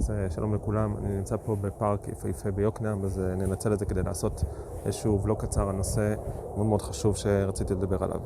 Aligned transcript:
אז 0.00 0.10
אה, 0.10 0.30
שלום 0.30 0.54
לכולם, 0.54 0.96
אני 0.96 1.16
נמצא 1.16 1.36
פה 1.36 1.56
בפארק 1.60 2.08
יפהפה 2.08 2.50
ביוקנעם, 2.50 3.04
אז 3.04 3.18
אה, 3.18 3.34
ננצל 3.34 3.72
את 3.72 3.78
זה 3.78 3.84
כדי 3.84 4.02
לעשות 4.02 4.44
איזשהו 4.84 5.22
ולוג 5.22 5.38
קצר 5.38 5.68
על 5.68 5.76
נושא 5.76 6.14
מאוד 6.54 6.66
מאוד 6.66 6.82
חשוב 6.82 7.16
שרציתי 7.16 7.74
לדבר 7.74 8.04
עליו. 8.04 8.20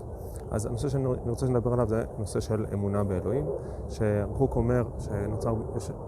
אז 0.50 0.66
הנושא 0.66 0.88
שאני 0.88 1.06
רוצה 1.06 1.46
לדבר 1.46 1.72
עליו 1.72 1.88
זה 1.88 2.02
נושא 2.18 2.40
של 2.40 2.66
אמונה 2.72 3.04
באלוהים, 3.04 3.46
שהרחוק 3.88 4.56
אומר 4.56 4.84
שנוצר, 4.98 5.54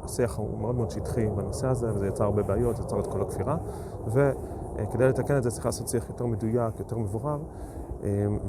השיח 0.05 0.37
הוא 0.37 0.59
מאוד 0.59 0.75
מאוד 0.75 0.91
שטחי 0.91 1.27
בנושא 1.27 1.67
הזה, 1.67 1.95
וזה 1.95 2.07
יצר 2.07 2.25
הרבה 2.25 2.43
בעיות, 2.43 2.79
יצר 2.79 3.01
את 3.01 3.07
כל 3.07 3.23
הכפירה, 3.23 3.57
וכדי 4.07 5.09
לתקן 5.09 5.37
את 5.37 5.43
זה 5.43 5.51
צריך 5.51 5.67
לעשות 5.67 5.89
שיח 5.89 6.09
יותר 6.09 6.27
מדויק, 6.27 6.79
יותר 6.79 6.99
מבורר, 6.99 7.39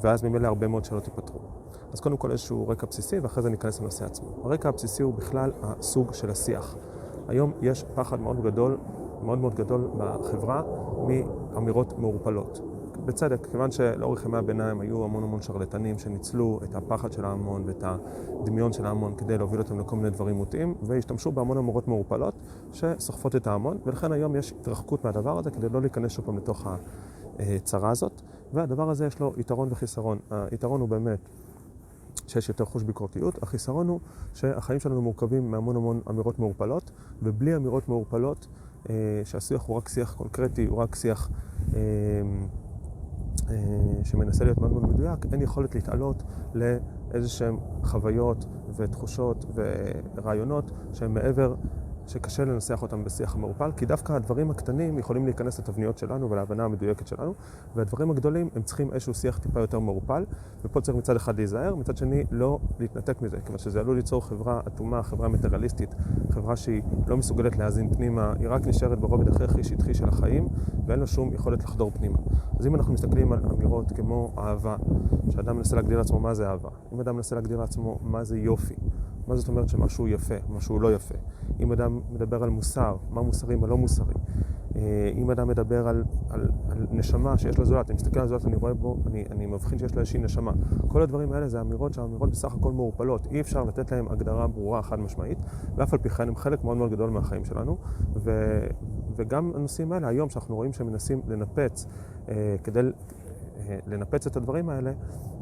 ואז 0.01 0.23
ממילא 0.23 0.47
הרבה 0.47 0.67
מאוד 0.67 0.85
שאלות 0.85 1.07
ייפתרו. 1.07 1.39
אז 1.93 1.99
קודם 1.99 2.17
כל 2.17 2.31
איזשהו 2.31 2.67
רקע 2.67 2.87
בסיסי, 2.87 3.19
ואחרי 3.19 3.43
זה 3.43 3.49
ניכנס 3.49 3.81
לנושא 3.81 4.05
עצמו. 4.05 4.27
הרקע 4.43 4.69
הבסיסי 4.69 5.03
הוא 5.03 5.13
בכלל 5.13 5.51
הסוג 5.61 6.13
של 6.13 6.29
השיח. 6.29 6.75
היום 7.27 7.51
יש 7.61 7.85
פחד 7.95 8.19
מאוד 8.19 8.41
גדול, 8.43 8.77
מאוד 9.23 9.39
מאוד 9.39 9.55
גדול 9.55 9.87
בחברה 9.97 10.61
מאמירות 11.07 11.99
מעורפלות. 11.99 12.61
בצדק, 13.05 13.47
כיוון 13.51 13.71
שלאורך 13.71 14.25
ימי 14.25 14.37
הביניים 14.37 14.81
היו 14.81 15.03
המון 15.03 15.23
המון 15.23 15.41
שרלטנים 15.41 15.99
שניצלו 15.99 16.59
את 16.63 16.75
הפחד 16.75 17.11
של 17.11 17.25
ההמון 17.25 17.63
ואת 17.65 17.83
הדמיון 17.83 18.73
של 18.73 18.85
ההמון 18.85 19.15
כדי 19.17 19.37
להוביל 19.37 19.59
אותם 19.59 19.79
לכל 19.79 19.95
מיני 19.95 20.09
דברים 20.09 20.35
מוטעים, 20.35 20.73
והשתמשו 20.81 21.31
בהמון 21.31 21.57
אמירות 21.57 21.87
מעורפלות 21.87 22.33
שסוחפות 22.73 23.35
את 23.35 23.47
ההמון, 23.47 23.77
ולכן 23.85 24.11
היום 24.11 24.35
יש 24.35 24.53
התרחקות 24.59 25.05
מהדבר 25.05 25.39
הזה 25.39 25.51
כדי 25.51 25.69
לא 25.69 25.81
להיכנס 25.81 26.11
שוב 26.11 26.25
פעם 26.25 26.37
לתוך 26.37 26.67
הצרה 27.39 27.89
הזאת, 27.89 28.21
והדבר 28.53 28.89
הזה 28.89 29.05
יש 29.05 29.19
לו 29.19 29.33
יתרון 29.37 29.67
וחיסרון. 29.71 30.17
היתרון 30.51 30.81
הוא 30.81 30.89
באמת 30.89 31.19
שיש 32.27 32.49
יותר 32.49 32.65
חוש 32.65 32.83
ביקורתיות. 32.83 33.43
החיסרון 33.43 33.87
הוא 33.87 33.99
שהחיים 34.33 34.79
שלנו 34.79 35.01
מורכבים 35.01 35.51
מהמון 35.51 35.75
המון 35.75 36.01
אמירות 36.09 36.39
מעורפלות, 36.39 36.91
ובלי 37.21 37.55
אמירות 37.55 37.89
מעורפלות, 37.89 38.47
אה, 38.89 39.21
שהשיח 39.23 39.61
הוא 39.61 39.77
רק 39.77 39.89
שיח 39.89 40.13
קונקרטי, 40.13 40.65
הוא 40.65 40.77
רק 40.77 40.95
שיח 40.95 41.29
אה, 41.75 41.79
אה, 43.49 43.55
שמנסה 44.03 44.43
להיות 44.43 44.57
מאוד 44.57 44.71
מאוד 44.71 44.89
מדויק, 44.89 45.25
אין 45.31 45.41
יכולת 45.41 45.75
להתעלות 45.75 46.23
לאיזה 46.53 47.29
שהן 47.29 47.57
חוויות 47.83 48.45
ותחושות 48.75 49.45
ורעיונות 50.15 50.71
שהם 50.93 51.13
מעבר 51.13 51.55
שקשה 52.09 52.45
לנסח 52.45 52.81
אותם 52.81 53.03
בשיח 53.03 53.35
המעורפל, 53.35 53.71
כי 53.77 53.85
דווקא 53.85 54.13
הדברים 54.13 54.51
הקטנים 54.51 54.99
יכולים 54.99 55.25
להיכנס 55.25 55.59
לתבניות 55.59 55.97
שלנו 55.97 56.29
ולהבנה 56.29 56.63
המדויקת 56.65 57.07
שלנו, 57.07 57.33
והדברים 57.75 58.11
הגדולים 58.11 58.49
הם 58.55 58.61
צריכים 58.61 58.93
איזשהו 58.93 59.13
שיח 59.13 59.37
טיפה 59.37 59.59
יותר 59.59 59.79
מעורפל, 59.79 60.25
ופה 60.65 60.81
צריך 60.81 60.97
מצד 60.97 61.15
אחד 61.15 61.37
להיזהר, 61.37 61.75
מצד 61.75 61.97
שני 61.97 62.23
לא 62.31 62.59
להתנתק 62.79 63.21
מזה, 63.21 63.37
כיוון 63.41 63.57
שזה 63.57 63.79
עלול 63.79 63.95
ליצור 63.95 64.25
חברה 64.25 64.61
אטומה, 64.67 65.03
חברה 65.03 65.27
מטריאליסטית, 65.27 65.95
חברה 66.31 66.55
שהיא 66.55 66.81
לא 67.07 67.17
מסוגלת 67.17 67.57
להאזין 67.57 67.93
פנימה, 67.93 68.33
היא 68.39 68.49
רק 68.49 68.67
נשארת 68.67 68.99
ברובד 68.99 69.27
הכי 69.27 69.43
הכי 69.43 69.63
שטחי 69.63 69.93
של 69.93 70.09
החיים, 70.09 70.47
ואין 70.87 70.99
לה 70.99 71.07
שום 71.07 71.33
יכולת 71.33 71.63
לחדור 71.63 71.91
פנימה. 71.91 72.17
אז 72.59 72.67
אם 72.67 72.75
אנחנו 72.75 72.93
מסתכלים 72.93 73.31
על 73.31 73.39
אמירות 73.53 73.91
כמו 73.91 74.33
אהבה, 74.37 74.75
שאדם 75.29 75.57
מנסה 75.57 75.75
להגדיר 75.75 75.97
לעצמו 75.97 76.19
מה 76.19 76.33
זה 76.33 76.49
אהבה, 76.49 76.69
אם 76.93 76.99
אדם 76.99 77.15
מנסה 77.15 77.35
להגדיר 77.35 77.57
לעצמו 77.57 77.99
מה 78.01 78.23
זה 78.23 78.37
יופי, 78.37 78.75
מה 79.27 79.35
זאת 79.35 79.47
אומרת 79.47 79.69
שמשהו 79.69 80.07
יפה, 80.07 80.35
משהו 80.49 80.79
לא 80.79 80.93
יפה? 80.93 81.15
אם 81.59 81.71
אדם 81.71 81.99
מדבר 82.11 82.43
על 82.43 82.49
מוסר, 82.49 82.95
מה 83.09 83.21
מוסרי, 83.21 83.55
מה 83.55 83.67
לא 83.67 83.77
מוסרי? 83.77 84.13
אה, 84.75 85.11
אם 85.15 85.31
אדם 85.31 85.47
מדבר 85.47 85.87
על, 85.87 86.03
על, 86.29 86.49
על 86.69 86.87
נשמה 86.91 87.37
שיש 87.37 87.57
לו 87.57 87.65
זולת, 87.65 87.89
אני 87.89 87.95
מסתכל 87.95 88.19
על 88.19 88.27
זולת, 88.27 88.45
אני 88.45 88.55
רואה 88.55 88.73
בו, 88.73 88.97
אני, 89.07 89.25
אני 89.31 89.45
מבחין 89.45 89.79
שיש 89.79 89.93
לו 89.93 89.99
איזושהי 89.99 90.19
נשמה. 90.19 90.51
כל 90.87 91.01
הדברים 91.01 91.31
האלה 91.31 91.47
זה 91.47 91.61
אמירות 91.61 91.93
שהאמירות 91.93 92.29
בסך 92.29 92.55
הכל 92.55 92.71
מעורפלות. 92.71 93.27
אי 93.31 93.41
אפשר 93.41 93.63
לתת 93.63 93.91
להם 93.91 94.07
הגדרה 94.07 94.47
ברורה 94.47 94.81
חד 94.81 94.99
משמעית, 94.99 95.37
ואף 95.75 95.93
על 95.93 95.99
פי 95.99 96.09
כן 96.09 96.27
הם 96.27 96.35
חלק 96.35 96.63
מאוד 96.63 96.77
מאוד 96.77 96.91
גדול 96.91 97.09
מהחיים 97.09 97.45
שלנו. 97.45 97.77
ו, 98.15 98.59
וגם 99.15 99.51
הנושאים 99.55 99.91
האלה, 99.91 100.07
היום 100.07 100.29
שאנחנו 100.29 100.55
רואים 100.55 100.73
שהם 100.73 100.87
מנסים 100.87 101.21
לנפץ 101.27 101.87
אה, 102.29 102.55
כדי 102.63 102.81
לנפץ 103.87 104.27
את 104.27 104.37
הדברים 104.37 104.69
האלה, 104.69 104.91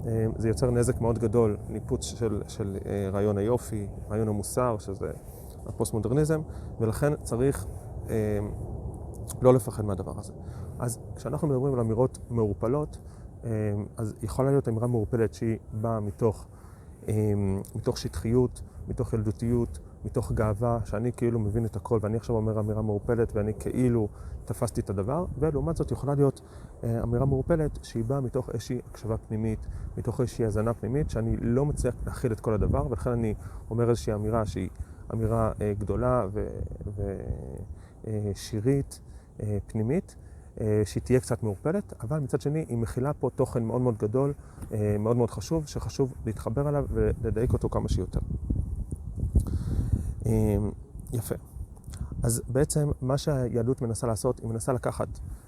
אה, 0.05 0.25
זה 0.37 0.47
יוצר 0.47 0.71
נזק 0.71 1.01
מאוד 1.01 1.19
גדול, 1.19 1.57
ניפוץ 1.69 2.05
של, 2.05 2.41
של 2.47 2.77
אה, 2.85 3.09
רעיון 3.13 3.37
היופי, 3.37 3.87
רעיון 4.09 4.27
המוסר, 4.27 4.77
שזה 4.79 5.11
הפוסט-מודרניזם, 5.65 6.41
ולכן 6.79 7.15
צריך 7.23 7.65
לא 9.41 9.53
לפחד 9.53 9.85
מהדבר 9.85 10.19
הזה. 10.19 10.33
אז 10.79 10.99
כשאנחנו 11.15 11.47
מדברים 11.47 11.73
על 11.73 11.79
אמירות 11.79 12.17
מעורפלות, 12.29 12.97
אז 13.97 14.13
יכולה 14.21 14.49
להיות 14.49 14.67
אמירה 14.67 14.87
מעורפלת 14.87 15.33
שהיא 15.33 15.57
באה 15.73 15.99
מתוך, 15.99 16.47
מתוך 17.75 17.97
שטחיות, 17.97 18.61
מתוך 18.87 19.13
ילדותיות, 19.13 19.79
מתוך 20.05 20.31
גאווה, 20.31 20.79
שאני 20.85 21.11
כאילו 21.11 21.39
מבין 21.39 21.65
את 21.65 21.75
הכל 21.75 21.99
ואני 22.01 22.17
עכשיו 22.17 22.35
אומר 22.35 22.59
אמירה 22.59 22.81
מעורפלת 22.81 23.35
ואני 23.35 23.53
כאילו 23.59 24.07
תפסתי 24.45 24.81
את 24.81 24.89
הדבר, 24.89 25.25
ולעומת 25.39 25.75
זאת 25.75 25.91
יכולה 25.91 26.15
להיות 26.15 26.41
אה, 26.83 27.03
אמירה 27.03 27.25
מעורפלת 27.25 27.79
שהיא 27.83 28.03
באה 28.03 28.21
מתוך 28.21 28.49
איזושהי 28.49 28.79
הקשבה 28.89 29.17
פנימית, 29.17 29.67
מתוך 29.97 30.21
איזושהי 30.21 30.45
הזנה 30.45 30.73
פנימית, 30.73 31.09
שאני 31.09 31.37
לא 31.41 31.65
מצליח 31.65 31.95
להכיל 32.05 32.31
את 32.31 32.39
כל 32.39 32.53
הדבר, 32.53 32.87
ולכן 32.87 33.09
אני 33.09 33.33
אומר 33.69 33.89
איזושהי 33.89 34.13
אמירה 34.13 34.45
שהיא 34.45 34.69
אמירה 35.13 35.51
אה, 35.61 35.73
גדולה 35.77 36.25
ושירית, 38.33 38.99
אה, 39.43 39.57
פנימית. 39.67 40.15
שהיא 40.85 41.03
תהיה 41.03 41.19
קצת 41.19 41.43
מעורפלת, 41.43 41.93
אבל 42.01 42.19
מצד 42.19 42.41
שני 42.41 42.65
היא 42.69 42.77
מכילה 42.77 43.13
פה 43.13 43.29
תוכן 43.35 43.63
מאוד 43.63 43.81
מאוד 43.81 43.97
גדול, 43.97 44.33
מאוד 44.99 45.17
מאוד 45.17 45.31
חשוב, 45.31 45.67
שחשוב 45.67 46.13
להתחבר 46.25 46.69
אליו 46.69 46.85
ולדייק 46.89 47.53
אותו 47.53 47.69
כמה 47.69 47.89
שיותר. 47.89 48.19
יפה. 51.13 51.35
אז 52.23 52.41
בעצם 52.47 52.91
מה 53.01 53.17
שהיהדות 53.17 53.81
מנסה 53.81 54.07
לעשות, 54.07 54.39
היא 54.39 54.49
מנסה 54.49 54.73
לקחת 54.73 55.07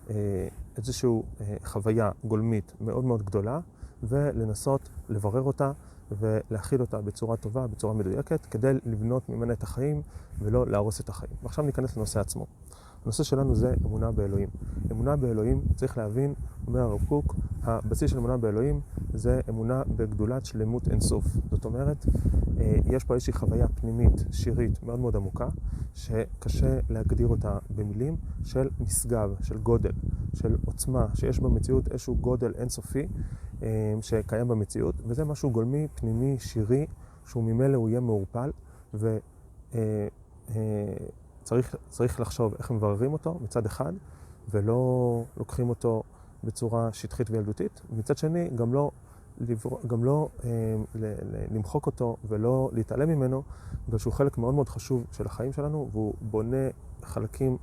אה, 0.09 0.47
איזושהי 0.77 1.09
אה, 1.41 1.55
חוויה 1.65 2.11
גולמית 2.23 2.73
מאוד 2.81 3.05
מאוד 3.05 3.23
גדולה 3.23 3.59
ולנסות 4.03 4.89
לברר 5.09 5.41
אותה 5.41 5.71
ולהכיל 6.11 6.81
אותה 6.81 7.01
בצורה 7.01 7.37
טובה, 7.37 7.67
בצורה 7.67 7.93
מדויקת, 7.93 8.45
כדי 8.45 8.73
לבנות 8.85 9.29
ממנה 9.29 9.53
את 9.53 9.63
החיים 9.63 10.01
ולא 10.39 10.67
להרוס 10.67 11.01
את 11.01 11.09
החיים. 11.09 11.31
ועכשיו 11.43 11.65
ניכנס 11.65 11.97
לנושא 11.97 12.19
עצמו. 12.19 12.45
הנושא 13.03 13.23
שלנו 13.23 13.55
זה 13.55 13.73
אמונה 13.85 14.11
באלוהים. 14.11 14.49
אמונה 14.91 15.15
באלוהים, 15.15 15.61
צריך 15.75 15.97
להבין, 15.97 16.33
אומר 16.67 16.79
הרב 16.79 17.05
קוק, 17.05 17.35
הבסיס 17.63 18.11
של 18.11 18.17
אמונה 18.17 18.37
באלוהים 18.37 18.81
זה 19.13 19.41
אמונה 19.49 19.83
בגדולת 19.95 20.45
שלמות 20.45 20.87
אינסוף. 20.87 21.25
זאת 21.51 21.65
אומרת, 21.65 22.05
יש 22.85 23.03
פה 23.03 23.13
איזושהי 23.13 23.33
חוויה 23.33 23.67
פנימית, 23.67 24.25
שירית, 24.31 24.83
מאוד 24.83 24.99
מאוד 24.99 25.15
עמוקה, 25.15 25.47
שקשה 25.93 26.79
להגדיר 26.89 27.27
אותה 27.27 27.57
במילים 27.69 28.17
של 28.43 28.69
נשגב, 28.79 29.35
של 29.41 29.57
גודל, 29.57 29.91
של 30.33 30.57
עוצמה, 30.65 31.07
שיש 31.13 31.39
במציאות 31.39 31.87
איזשהו 31.91 32.15
גודל 32.15 32.53
אינסופי 32.55 33.07
אה, 33.63 33.93
שקיים 34.01 34.47
במציאות, 34.47 34.95
וזה 35.05 35.25
משהו 35.25 35.51
גולמי, 35.51 35.87
פנימי, 35.95 36.39
שירי, 36.39 36.85
שהוא 37.25 37.43
ממילא 37.43 37.77
הוא 37.77 37.89
יהיה 37.89 37.99
מעורפל, 37.99 38.51
ו... 38.93 39.17
אה, 39.75 40.07
לחשוב 42.19 42.55
איך 42.59 42.71
מבררים 42.71 43.13
אותו 43.13 43.39
מצד 43.41 43.65
אחד, 43.65 43.93
ולא 44.49 45.23
לוקחים 45.37 45.69
אותו 45.69 46.03
בצורה 46.43 46.89
שטחית 46.93 47.29
וילדותית, 47.29 47.81
ומצד 47.91 48.17
שני 48.17 48.49
גם 48.55 48.73
לא. 48.73 48.91
גם 49.87 50.03
לא 50.03 50.29
אה, 50.43 50.49
למחוק 51.51 51.85
אותו 51.85 52.17
ולא 52.27 52.69
להתעלם 52.73 53.09
ממנו, 53.09 53.43
בגלל 53.87 53.99
שהוא 53.99 54.13
חלק 54.13 54.37
מאוד 54.37 54.53
מאוד 54.53 54.69
חשוב 54.69 55.05
של 55.11 55.25
החיים 55.25 55.53
שלנו, 55.53 55.89
והוא 55.91 56.13
בונה 56.21 56.67
חלקים 57.03 57.57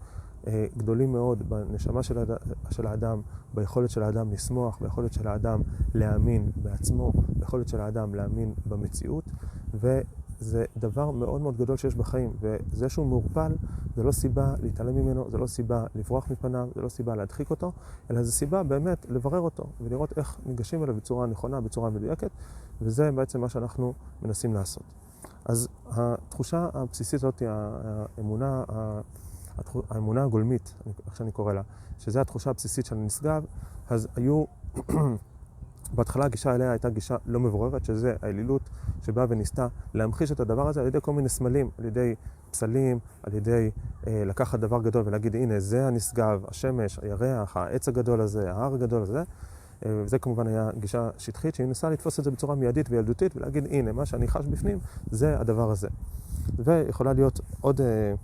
אה, 0.46 0.66
גדולים 0.76 1.12
מאוד 1.12 1.48
בנשמה 1.48 2.02
של, 2.02 2.18
הד... 2.18 2.30
של 2.70 2.86
האדם, 2.86 3.20
ביכולת 3.54 3.90
של 3.90 4.02
האדם 4.02 4.32
לשמוח, 4.32 4.78
ביכולת 4.80 5.12
של 5.12 5.28
האדם 5.28 5.60
להאמין 5.94 6.50
בעצמו, 6.56 7.12
ביכולת 7.28 7.68
של 7.68 7.80
האדם 7.80 8.14
להאמין 8.14 8.54
במציאות, 8.66 9.24
ו... 9.74 10.00
זה 10.38 10.64
דבר 10.76 11.10
מאוד 11.10 11.40
מאוד 11.40 11.56
גדול 11.56 11.76
שיש 11.76 11.94
בחיים, 11.94 12.32
וזה 12.40 12.88
שהוא 12.88 13.06
מעורפל 13.06 13.54
זה 13.96 14.02
לא 14.02 14.12
סיבה 14.12 14.54
להתעלם 14.62 14.94
ממנו, 14.94 15.30
זה 15.30 15.38
לא 15.38 15.46
סיבה 15.46 15.84
לברוח 15.94 16.30
מפניו, 16.30 16.68
זה 16.74 16.82
לא 16.82 16.88
סיבה 16.88 17.14
להדחיק 17.14 17.50
אותו, 17.50 17.72
אלא 18.10 18.22
זה 18.22 18.32
סיבה 18.32 18.62
באמת 18.62 19.06
לברר 19.08 19.40
אותו 19.40 19.66
ולראות 19.80 20.18
איך 20.18 20.38
ניגשים 20.46 20.82
אליו 20.82 20.94
בצורה 20.94 21.26
נכונה, 21.26 21.60
בצורה 21.60 21.90
מדויקת, 21.90 22.30
וזה 22.82 23.12
בעצם 23.12 23.40
מה 23.40 23.48
שאנחנו 23.48 23.92
מנסים 24.22 24.54
לעשות. 24.54 24.82
אז 25.44 25.68
התחושה 25.90 26.68
הבסיסית 26.74 27.14
הזאת, 27.14 27.42
האמונה, 28.18 28.64
האמונה 29.90 30.22
הגולמית, 30.22 30.74
איך 31.06 31.16
שאני 31.16 31.32
קורא 31.32 31.52
לה, 31.52 31.62
שזו 31.98 32.20
התחושה 32.20 32.50
הבסיסית 32.50 32.86
של 32.86 32.96
הנשגב, 32.96 33.44
אז 33.88 34.08
היו 34.16 34.44
בהתחלה 35.94 36.24
הגישה 36.24 36.54
אליה 36.54 36.70
הייתה 36.70 36.88
גישה 36.88 37.16
לא 37.26 37.40
מבוררת, 37.40 37.84
שזה 37.84 38.14
האלילות 38.22 38.62
שבאה 39.02 39.26
וניסתה 39.28 39.66
להמחיש 39.94 40.32
את 40.32 40.40
הדבר 40.40 40.68
הזה 40.68 40.80
על 40.80 40.86
ידי 40.86 40.98
כל 41.02 41.12
מיני 41.12 41.28
סמלים, 41.28 41.70
על 41.78 41.84
ידי 41.84 42.14
פסלים, 42.50 42.98
על 43.22 43.34
ידי 43.34 43.70
אה, 44.06 44.22
לקחת 44.26 44.58
דבר 44.58 44.82
גדול 44.82 45.02
ולהגיד, 45.06 45.36
הנה, 45.36 45.60
זה 45.60 45.86
הנשגב, 45.86 46.42
השמש, 46.48 46.98
הירח, 47.02 47.56
העץ 47.56 47.88
הגדול 47.88 48.20
הזה, 48.20 48.52
ההר 48.52 48.74
הגדול 48.74 49.02
הזה. 49.02 49.22
אה, 49.86 50.02
וזה 50.04 50.18
כמובן 50.18 50.46
היה 50.46 50.70
גישה 50.78 51.10
שטחית, 51.18 51.54
שהיא 51.54 51.66
ניסה 51.66 51.90
לתפוס 51.90 52.18
את 52.18 52.24
זה 52.24 52.30
בצורה 52.30 52.54
מיידית 52.54 52.90
וילדותית 52.90 53.36
ולהגיד, 53.36 53.66
הנה, 53.70 53.92
מה 53.92 54.06
שאני 54.06 54.28
חש 54.28 54.46
בפנים 54.46 54.78
זה 55.10 55.40
הדבר 55.40 55.70
הזה. 55.70 55.88
ויכולה 56.58 57.12
להיות 57.12 57.40
עוד, 57.60 57.80
אה, 57.80 58.14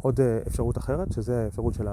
עוד 0.00 0.20
אפשרות 0.46 0.78
אחרת, 0.78 1.12
שזה 1.12 1.44
האפשרות 1.44 1.74
של 1.74 1.88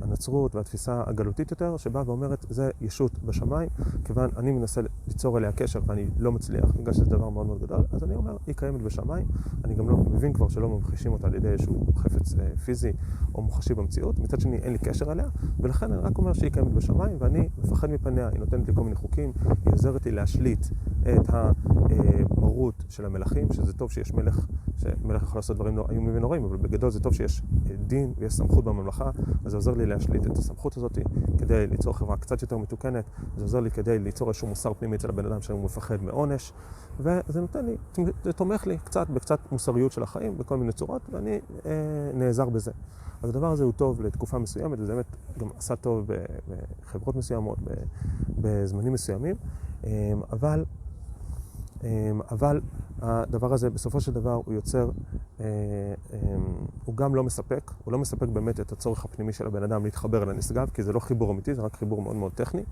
הנצרות 0.00 0.54
והתפיסה 0.54 1.02
הגלותית 1.06 1.50
יותר, 1.50 1.76
שבאה 1.76 2.02
ואומרת, 2.06 2.46
זה 2.48 2.70
ישות 2.80 3.18
בשמיים, 3.18 3.68
כיוון 4.04 4.30
אני 4.36 4.52
מנסה 4.52 4.80
ליצור 5.08 5.38
אליה 5.38 5.52
קשר 5.52 5.80
ואני 5.86 6.06
לא 6.18 6.32
מצליח, 6.32 6.74
בגלל 6.74 6.94
שזה 6.94 7.04
דבר 7.04 7.30
מאוד 7.30 7.46
מאוד 7.46 7.60
גדול, 7.60 7.84
אז 7.92 8.04
אני 8.04 8.14
אומר, 8.14 8.36
היא 8.46 8.54
קיימת 8.54 8.82
בשמיים, 8.82 9.26
אני 9.64 9.74
גם 9.74 9.88
לא 9.88 9.96
מבין 9.96 10.32
כבר 10.32 10.48
שלא 10.48 10.68
ממחישים 10.68 11.12
אותה 11.12 11.26
על 11.26 11.34
ידי 11.34 11.48
איזשהו 11.48 11.86
חפץ 11.96 12.34
פיזי 12.64 12.92
או 13.34 13.42
מוחשי 13.42 13.74
במציאות, 13.74 14.18
מצד 14.18 14.40
שני 14.40 14.56
אין 14.56 14.72
לי 14.72 14.78
קשר 14.78 15.12
אליה, 15.12 15.26
ולכן 15.60 15.92
אני 15.92 16.02
רק 16.02 16.18
אומר 16.18 16.32
שהיא 16.32 16.50
קיימת 16.50 16.72
בשמיים 16.72 17.16
ואני 17.18 17.48
מפחד 17.58 17.90
מפניה, 17.90 18.28
היא 18.28 18.38
נותנת 18.38 18.68
לי 18.68 18.74
כל 18.74 18.82
מיני 18.82 18.96
חוקים, 18.96 19.32
היא 19.64 19.72
עוזרת 19.72 20.06
לי 20.06 20.12
להשליט 20.12 20.66
את 21.08 21.28
המרות 21.32 22.84
של 22.88 23.04
המלכים, 23.04 23.52
שזה 23.52 23.72
טוב 23.72 23.92
שיש 23.92 24.14
מלך, 24.14 24.46
שמלך 24.76 25.22
יכול 25.22 25.38
לעשות 25.38 25.56
דברים 25.56 25.78
איומים 25.78 26.16
ונוראים, 26.16 26.44
אבל 26.44 26.56
בגדול 26.56 26.90
זה 26.90 27.00
טוב 27.00 27.14
שיש 27.14 27.42
דין 27.86 28.12
ויש 28.18 28.34
סמכות 28.34 28.64
בממלכה, 28.64 29.10
אז 29.44 29.50
זה 29.50 29.56
עוזר 29.56 29.74
לי 29.74 29.86
להשליט 29.86 30.26
את 30.26 30.38
הסמכות 30.38 30.76
הזאת 30.76 30.98
כדי 31.38 31.66
ליצור 31.66 31.96
חברה 31.96 32.16
קצת 32.16 32.42
יותר 32.42 32.58
מתוקנת, 32.58 33.04
זה 33.36 33.44
עוזר 33.44 33.60
לי 33.60 33.70
כדי 33.70 33.98
ליצור 33.98 34.28
איזשהו 34.28 34.48
מוסר 34.48 34.72
פנימי 34.74 34.96
אצל 34.96 35.08
הבן 35.08 35.26
אדם 35.26 35.42
שהוא 35.42 35.64
מפחד 35.64 36.02
מעונש, 36.02 36.52
וזה 37.00 37.40
נותן 37.40 37.66
לי, 37.66 37.76
זה 38.24 38.32
תומך 38.32 38.66
לי 38.66 38.78
קצת 38.78 39.10
בקצת 39.10 39.38
מוסריות 39.52 39.92
של 39.92 40.02
החיים 40.02 40.38
בכל 40.38 40.56
מיני 40.56 40.72
צורות, 40.72 41.02
ואני 41.12 41.38
אה, 41.66 41.70
נעזר 42.14 42.48
בזה. 42.48 42.72
אז 43.22 43.30
הדבר 43.30 43.50
הזה 43.50 43.64
הוא 43.64 43.72
טוב 43.72 44.02
לתקופה 44.02 44.38
מסוימת, 44.38 44.78
וזה 44.78 44.92
באמת 44.92 45.16
גם 45.38 45.48
עשה 45.58 45.76
טוב 45.76 46.06
בחברות 46.82 47.16
מסוימות, 47.16 47.58
בזמנים 48.38 48.92
מסוימים, 48.92 49.36
אבל, 50.32 50.64
אבל 52.30 52.60
הדבר 53.02 53.52
הזה 53.52 53.70
בסופו 53.70 54.00
של 54.00 54.12
דבר 54.12 54.40
הוא 54.44 54.54
יוצר, 54.54 54.90
הוא 56.84 56.96
גם 56.96 57.14
לא 57.14 57.24
מספק, 57.24 57.70
הוא 57.84 57.92
לא 57.92 57.98
מספק 57.98 58.28
באמת 58.28 58.60
את 58.60 58.72
הצורך 58.72 59.04
הפנימי 59.04 59.32
של 59.32 59.46
הבן 59.46 59.62
אדם 59.62 59.84
להתחבר 59.84 60.22
אל 60.22 60.30
הנשגב, 60.30 60.70
כי 60.74 60.82
זה 60.82 60.92
לא 60.92 60.98
חיבור 60.98 61.30
אמיתי, 61.30 61.54
זה 61.54 61.62
רק 61.62 61.76
חיבור 61.76 62.02
מאוד 62.02 62.16
מאוד 62.16 62.32
טכני. 62.32 62.62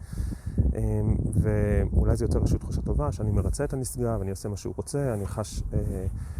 ואולי 1.35 2.17
זה 2.17 2.25
יוצר 2.25 2.38
איזושהי 2.38 2.59
תחושה 2.59 2.82
טובה, 2.82 3.12
שאני 3.12 3.31
מרצה 3.31 3.64
את 3.64 3.73
הנשגב, 3.73 4.20
אני 4.20 4.31
עושה 4.31 4.49
מה 4.49 4.56
שהוא 4.56 4.75
רוצה, 4.76 5.15
אני 5.15 5.26
חש 5.26 5.62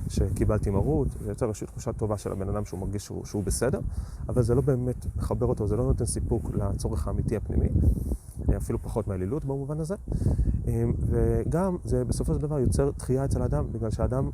שקיבלתי 0.09 0.71
מרות, 0.71 1.09
זה 1.21 1.29
יוצר 1.29 1.47
איזושהי 1.47 1.67
תחושה 1.67 1.93
טובה 1.93 2.19
של 2.19 2.33
הבן 2.33 2.49
אדם 2.49 2.65
שהוא 2.65 2.81
מרגיש 2.81 3.05
שהוא, 3.05 3.25
שהוא 3.25 3.45
בסדר, 3.45 3.81
אבל 4.29 4.43
זה 4.43 4.55
לא 4.55 4.61
באמת 4.61 5.07
מחבר 5.17 5.47
אותו, 5.47 5.67
זה 5.67 5.77
לא 5.77 5.85
נותן 5.85 6.05
סיפוק 6.05 6.51
לצורך 6.55 7.09
האמיתי 7.09 7.37
הפנימי, 7.37 7.69
אפילו 8.57 8.83
פחות 8.83 9.09
מהאלילות 9.09 9.45
במובן 9.45 9.81
הזה. 9.81 9.95
וגם 10.99 11.77
זה 11.85 12.05
בסופו 12.05 12.35
של 12.35 12.41
דבר 12.41 12.59
יוצר 12.59 12.91
דחייה 12.99 13.25
אצל 13.25 13.43
האדם, 13.43 13.73
בגלל 13.73 13.91
שהאדם 13.91 14.31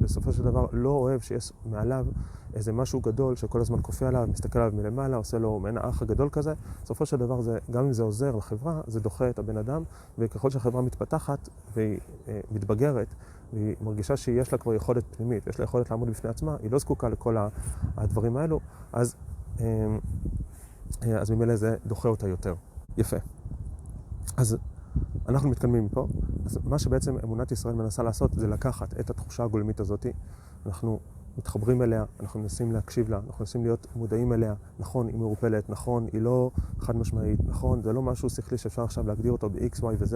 בסופו 0.00 0.32
של 0.32 0.42
דבר 0.42 0.66
לא 0.72 0.90
אוהב 0.90 1.20
שיש 1.20 1.52
מעליו 1.66 2.06
איזה 2.54 2.72
משהו 2.72 3.00
גדול 3.00 3.36
שכל 3.36 3.60
הזמן 3.60 3.78
כופה 3.82 4.08
עליו, 4.08 4.28
מסתכל 4.32 4.58
עליו 4.58 4.72
מלמעלה, 4.76 5.16
עושה 5.16 5.38
לו 5.38 5.60
מעין 5.60 5.78
האח 5.78 6.02
הגדול 6.02 6.28
כזה. 6.32 6.52
בסופו 6.84 7.06
של 7.06 7.16
דבר, 7.16 7.40
זה, 7.40 7.58
גם 7.70 7.84
אם 7.84 7.92
זה 7.92 8.02
עוזר 8.02 8.36
לחברה, 8.36 8.80
זה 8.86 9.00
דוחה 9.00 9.30
את 9.30 9.38
הבן 9.38 9.56
אדם, 9.56 9.82
וככל 10.18 10.50
שהחברה 10.50 10.82
מתפתחת 10.82 11.48
והיא 11.76 11.98
אה, 12.28 12.40
מתבגרת, 12.50 13.06
והיא 13.52 13.76
מרגישה 13.80 14.16
שיש 14.16 14.52
לה 14.52 14.58
כבר 14.58 14.74
יכולת 14.74 15.04
פנימית, 15.16 15.46
יש 15.46 15.58
לה 15.58 15.64
יכולת 15.64 15.90
לעמוד 15.90 16.10
בפני 16.10 16.30
עצמה, 16.30 16.56
היא 16.62 16.70
לא 16.70 16.78
זקוקה 16.78 17.08
לכל 17.08 17.36
הדברים 17.96 18.36
האלו, 18.36 18.60
אז, 18.92 19.14
אה, 19.60 19.96
אז 21.20 21.30
ממילא 21.30 21.56
זה 21.56 21.76
דוחה 21.86 22.08
אותה 22.08 22.28
יותר. 22.28 22.54
יפה. 22.96 23.16
אז 24.36 24.56
אנחנו 25.28 25.48
מתקדמים 25.48 25.84
מפה. 25.84 26.06
אז 26.46 26.58
מה 26.64 26.78
שבעצם 26.78 27.16
אמונת 27.24 27.52
ישראל 27.52 27.74
מנסה 27.74 28.02
לעשות 28.02 28.32
זה 28.34 28.46
לקחת 28.46 29.00
את 29.00 29.10
התחושה 29.10 29.44
הגולמית 29.44 29.80
הזאת, 29.80 30.06
אנחנו 30.66 31.00
מתחברים 31.38 31.82
אליה, 31.82 32.04
אנחנו 32.20 32.40
מנסים 32.40 32.72
להקשיב 32.72 33.10
לה, 33.10 33.16
אנחנו 33.26 33.34
מנסים 33.44 33.62
להיות 33.62 33.86
מודעים 33.96 34.32
אליה. 34.32 34.54
נכון, 34.78 35.06
היא 35.06 35.16
מעורפלת, 35.16 35.70
נכון, 35.70 36.06
היא 36.12 36.20
לא 36.20 36.50
חד 36.78 36.96
משמעית, 36.96 37.40
נכון, 37.44 37.82
זה 37.82 37.92
לא 37.92 38.02
משהו 38.02 38.30
שכלי 38.30 38.58
שאפשר 38.58 38.82
עכשיו 38.82 39.06
להגדיר 39.06 39.32
אותו 39.32 39.50
ב-X, 39.50 39.80
Y 39.80 39.84
ו-Z. 39.98 40.14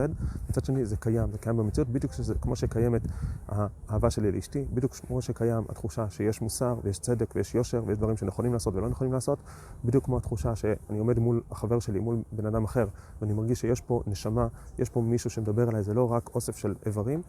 מצד 0.50 0.65
שני, 0.65 0.87
זה 0.87 0.97
קיים, 0.97 1.32
זה 1.32 1.38
קיים 1.38 1.56
במציאות, 1.56 1.88
בדיוק 1.88 2.12
שזה, 2.12 2.35
כמו 2.35 2.56
שקיימת 2.56 3.03
האהבה 3.49 4.11
שלי 4.11 4.32
לאשתי, 4.32 4.65
בדיוק 4.75 4.94
כמו 4.94 5.23
שקיים 5.23 5.65
התחושה 5.69 6.11
שיש 6.11 6.43
מוסר 6.43 6.76
ויש 6.85 6.99
צדק 6.99 7.32
ויש 7.35 7.55
יושר 7.55 7.82
ויש 7.87 7.99
דברים 7.99 8.17
שנכונים 8.17 8.53
לעשות 8.53 8.75
ולא 8.75 8.88
נכונים 8.88 9.12
לעשות, 9.12 9.38
בדיוק 9.85 10.05
כמו 10.05 10.17
התחושה 10.17 10.56
שאני 10.56 10.99
עומד 10.99 11.19
מול 11.19 11.43
החבר 11.50 11.79
שלי, 11.79 12.00
מול 12.00 12.17
בן 12.32 12.47
אדם 12.47 12.64
אחר, 12.64 12.87
ואני 13.21 13.32
מרגיש 13.32 13.61
שיש 13.61 13.81
פה 13.81 14.03
נשמה, 14.06 14.49
יש 14.79 14.91
פה 14.91 15.00
מישהו 15.00 15.31
שמדבר 15.31 15.69
עליי, 15.69 15.82
זה 15.82 15.94
לא 15.94 16.12
רק 16.12 16.31
אוסף 16.35 16.56
של 16.56 16.75
איברים. 16.87 17.23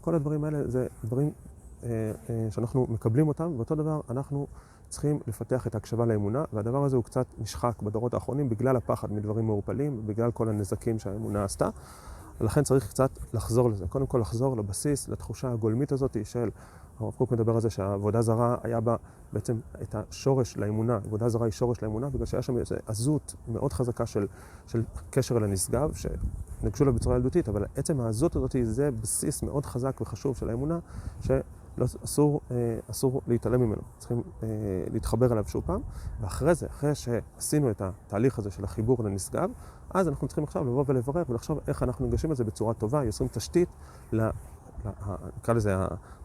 כל 0.00 0.14
הדברים 0.14 0.44
האלה 0.44 0.68
זה 0.68 0.86
דברים 1.04 1.30
שאנחנו 2.50 2.86
מקבלים 2.90 3.28
אותם, 3.28 3.52
ואותו 3.56 3.74
דבר 3.74 4.00
אנחנו 4.10 4.46
צריכים 4.88 5.20
לפתח 5.26 5.66
את 5.66 5.74
ההקשבה 5.74 6.06
לאמונה, 6.06 6.44
והדבר 6.52 6.84
הזה 6.84 6.96
הוא 6.96 7.04
קצת 7.04 7.26
נשחק 7.38 7.82
בדורות 7.82 8.14
האחרונים 8.14 8.48
בגלל 8.48 8.76
הפחד 8.76 9.12
מדברים 9.12 9.46
מעורפלים, 9.46 10.06
בגלל 10.06 10.30
כל 10.30 10.48
הנזקים 10.48 10.98
שהאמונה 10.98 11.44
עשתה. 11.44 11.68
ולכן 12.40 12.62
צריך 12.62 12.88
קצת 12.88 13.10
לחזור 13.34 13.70
לזה. 13.70 13.86
קודם 13.88 14.06
כל 14.06 14.18
לחזור 14.18 14.56
לבסיס, 14.56 15.08
לתחושה 15.08 15.52
הגולמית 15.52 15.92
הזאת 15.92 16.16
של, 16.24 16.48
הרב 17.00 17.14
קוק 17.18 17.32
מדבר 17.32 17.54
על 17.54 17.60
זה 17.60 17.70
שהעבודה 17.70 18.22
זרה 18.22 18.56
היה 18.62 18.80
בה 18.80 18.96
בעצם 19.32 19.60
את 19.82 19.94
השורש 19.94 20.56
לאמונה, 20.56 20.96
עבודה 20.96 21.28
זרה 21.28 21.44
היא 21.44 21.52
שורש 21.52 21.82
לאמונה, 21.82 22.10
בגלל 22.10 22.26
שהיה 22.26 22.42
שם 22.42 22.56
איזו 22.58 22.74
עזות 22.86 23.34
מאוד 23.48 23.72
חזקה 23.72 24.06
של, 24.06 24.26
של 24.66 24.82
קשר 25.10 25.36
אל 25.36 25.44
הנשגב, 25.44 25.92
שנגשו 25.94 26.84
לה 26.84 26.92
בצורה 26.92 27.16
ילדותית, 27.16 27.48
אבל 27.48 27.64
עצם 27.76 28.00
העזות 28.00 28.36
הזאת 28.36 28.56
זה 28.62 28.90
בסיס 28.90 29.42
מאוד 29.42 29.66
חזק 29.66 30.00
וחשוב 30.00 30.36
של 30.36 30.50
האמונה, 30.50 30.78
ש... 31.20 31.30
לא, 31.78 31.86
אסור, 32.04 32.40
אה, 32.50 32.56
אסור 32.90 33.22
להתעלם 33.26 33.60
ממנו, 33.60 33.82
צריכים 33.98 34.22
אה, 34.42 34.48
להתחבר 34.92 35.32
אליו 35.32 35.44
שוב 35.48 35.62
פעם, 35.66 35.80
ואחרי 36.20 36.54
זה, 36.54 36.66
אחרי 36.66 36.94
שעשינו 36.94 37.70
את 37.70 37.82
התהליך 37.82 38.38
הזה 38.38 38.50
של 38.50 38.64
החיבור 38.64 39.04
לנשגב, 39.04 39.50
אז 39.90 40.08
אנחנו 40.08 40.26
צריכים 40.26 40.44
עכשיו 40.44 40.64
לבוא 40.64 40.84
ולברר 40.86 41.22
ולחשוב 41.28 41.58
איך 41.68 41.82
אנחנו 41.82 42.04
ניגשים 42.04 42.30
לזה 42.30 42.44
בצורה 42.44 42.74
טובה, 42.74 43.04
יוצרים 43.04 43.28
תשתית, 43.32 43.68
נקרא 45.36 45.54
לזה 45.54 45.76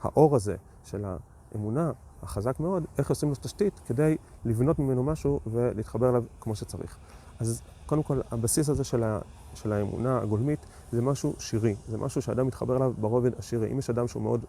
האור 0.02 0.36
הזה 0.36 0.56
של 0.84 1.06
האמונה 1.54 1.92
החזק 2.24 2.60
מאוד, 2.60 2.86
איך 2.98 3.10
עושים 3.10 3.30
לו 3.30 3.36
תשתית 3.36 3.82
כדי 3.88 4.18
לבנות 4.46 4.80
ממנו 4.80 5.04
משהו 5.04 5.40
ולהתחבר 5.48 6.10
אליו 6.10 6.24
כמו 6.42 6.56
שצריך. 6.56 6.98
אז 7.40 7.62
קודם 7.86 8.04
כל, 8.04 8.22
הבסיס 8.32 8.70
הזה 8.70 8.84
של, 8.84 9.04
ה, 9.04 9.20
של 9.54 9.74
האמונה 9.74 10.18
הגולמית 10.18 10.66
זה 10.92 11.02
משהו 11.02 11.34
שירי, 11.40 11.76
זה 11.88 11.98
משהו 11.98 12.22
שאדם 12.22 12.48
מתחבר 12.48 12.78
אליו 12.78 12.94
ברובד 12.98 13.32
השירי. 13.40 13.72
אם 13.72 13.80
יש 13.80 13.90
אדם 13.90 14.08
שהוא 14.08 14.24
מאוד 14.24 14.46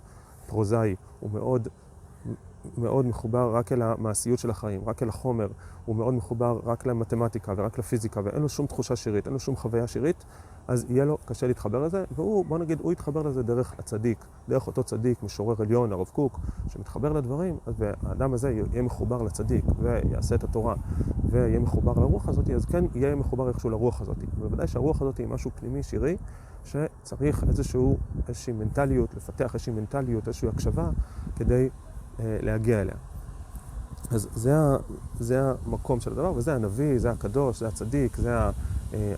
פרוזאי, 0.48 0.94
הוא 1.20 1.30
מאוד, 1.30 1.68
מאוד 2.78 3.06
מחובר 3.06 3.56
רק 3.56 3.72
אל 3.72 3.82
המעשיות 3.82 4.38
של 4.38 4.50
החיים, 4.50 4.80
רק 4.86 5.02
אל 5.02 5.08
החומר, 5.08 5.48
הוא 5.84 5.96
מאוד 5.96 6.14
מחובר 6.14 6.60
רק 6.64 6.86
למתמטיקה 6.86 7.52
ורק 7.56 7.78
לפיזיקה, 7.78 8.20
ואין 8.24 8.42
לו 8.42 8.48
שום 8.48 8.66
תחושה 8.66 8.96
שירית, 8.96 9.26
אין 9.26 9.32
לו 9.32 9.40
שום 9.40 9.56
חוויה 9.56 9.86
שירית, 9.86 10.24
אז 10.68 10.86
יהיה 10.88 11.04
לו 11.04 11.18
קשה 11.24 11.46
להתחבר 11.46 11.82
לזה, 11.82 12.04
והוא, 12.10 12.44
בוא 12.44 12.58
נגיד, 12.58 12.80
הוא 12.80 12.92
יתחבר 12.92 13.22
לזה 13.22 13.42
דרך 13.42 13.74
הצדיק, 13.78 14.24
דרך 14.48 14.66
אותו 14.66 14.84
צדיק, 14.84 15.22
משורר 15.22 15.54
עליון, 15.58 15.92
הרב 15.92 16.10
קוק, 16.12 16.40
שמתחבר 16.68 17.12
לדברים, 17.12 17.58
והאדם 17.66 18.34
הזה 18.34 18.50
יהיה 18.50 18.82
מחובר 18.82 19.22
לצדיק, 19.22 19.64
ויעשה 19.78 20.34
את 20.34 20.44
התורה, 20.44 20.74
ויהיה 21.24 21.58
מחובר 21.58 21.92
לרוח 21.92 22.28
הזאת, 22.28 22.50
אז 22.50 22.64
כן 22.64 22.84
יהיה 22.94 23.14
מחובר 23.14 23.48
איכשהו 23.48 23.70
לרוח 23.70 24.00
הזאת. 24.00 24.16
בוודאי 24.38 24.66
שהרוח 24.66 25.02
הזאת 25.02 25.18
היא 25.18 25.26
משהו 25.26 25.50
פנימי, 25.54 25.82
שירי, 25.82 26.16
שצריך 26.64 27.44
איזשהו, 27.48 27.98
איזושהי 28.28 28.52
מנטליות, 28.52 29.14
לפתח 29.14 29.54
איזושהי 29.54 29.72
מנטליות, 29.72 30.28
איזושהי 30.28 30.48
הקשבה, 30.48 30.90
כדי 31.36 31.68
אה, 32.20 32.38
להגיע 32.42 32.80
אליה. 32.80 32.94
אז 34.10 34.28
זה, 34.34 34.54
זה 35.20 35.52
המקום 35.66 36.00
של 36.00 36.12
הדבר, 36.12 36.32
וזה 36.36 36.54
הנביא, 36.54 36.98
זה 36.98 37.10
הקדוש, 37.10 37.60
זה 37.60 37.68
הצדיק, 37.68 38.16
זה 38.16 38.38
אה, 38.38 38.50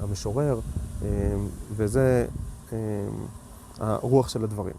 המשורר, 0.00 0.60
אה, 1.02 1.08
וזה 1.76 2.26
אה, 2.72 2.78
הרוח 3.78 4.28
של 4.28 4.44
הדברים. 4.44 4.74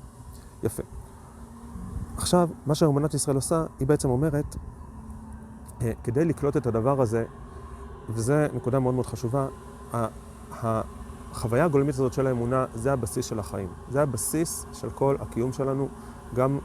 יפה. 0.63 0.83
עכשיו, 2.17 2.49
מה 2.65 2.75
שאמנת 2.75 3.13
ישראל 3.13 3.35
עושה, 3.35 3.65
היא 3.79 3.87
בעצם 3.87 4.09
אומרת, 4.09 4.55
אה, 5.81 5.91
כדי 6.03 6.25
לקלוט 6.25 6.57
את 6.57 6.67
הדבר 6.67 7.01
הזה, 7.01 7.25
וזו 8.09 8.33
נקודה 8.53 8.79
מאוד 8.79 8.93
מאוד 8.93 9.05
חשובה, 9.05 9.47
החוויה 11.31 11.65
הגולמית 11.65 11.95
הזאת 11.95 12.13
של 12.13 12.27
האמונה 12.27 12.65
זה 12.73 12.93
הבסיס 12.93 13.25
של 13.25 13.39
החיים. 13.39 13.67
זה 13.89 14.01
הבסיס 14.01 14.65
של 14.73 14.89
כל 14.89 15.15
הקיום 15.19 15.53
שלנו, 15.53 15.87
גם 16.35 16.59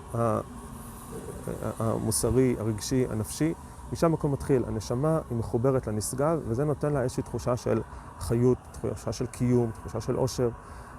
המוסרי, 1.79 2.57
הרגשי, 2.59 3.07
הנפשי. 3.11 3.55
משם 3.93 4.15
הכל 4.15 4.29
מתחיל. 4.29 4.65
הנשמה 4.67 5.21
היא 5.31 5.39
מחוברת 5.39 5.87
לנשגב, 5.87 6.41
וזה 6.49 6.65
נותן 6.65 6.93
לה 6.93 7.03
איזושהי 7.03 7.23
תחושה 7.23 7.57
של 7.57 7.83
חיות, 8.19 8.59
תחושה 8.73 9.13
של 9.13 9.27
קיום, 9.27 9.71
תחושה 9.71 10.01
של 10.01 10.17
עושר. 10.17 10.51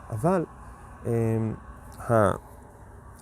אבל 0.09 0.45
אה, 1.05 1.11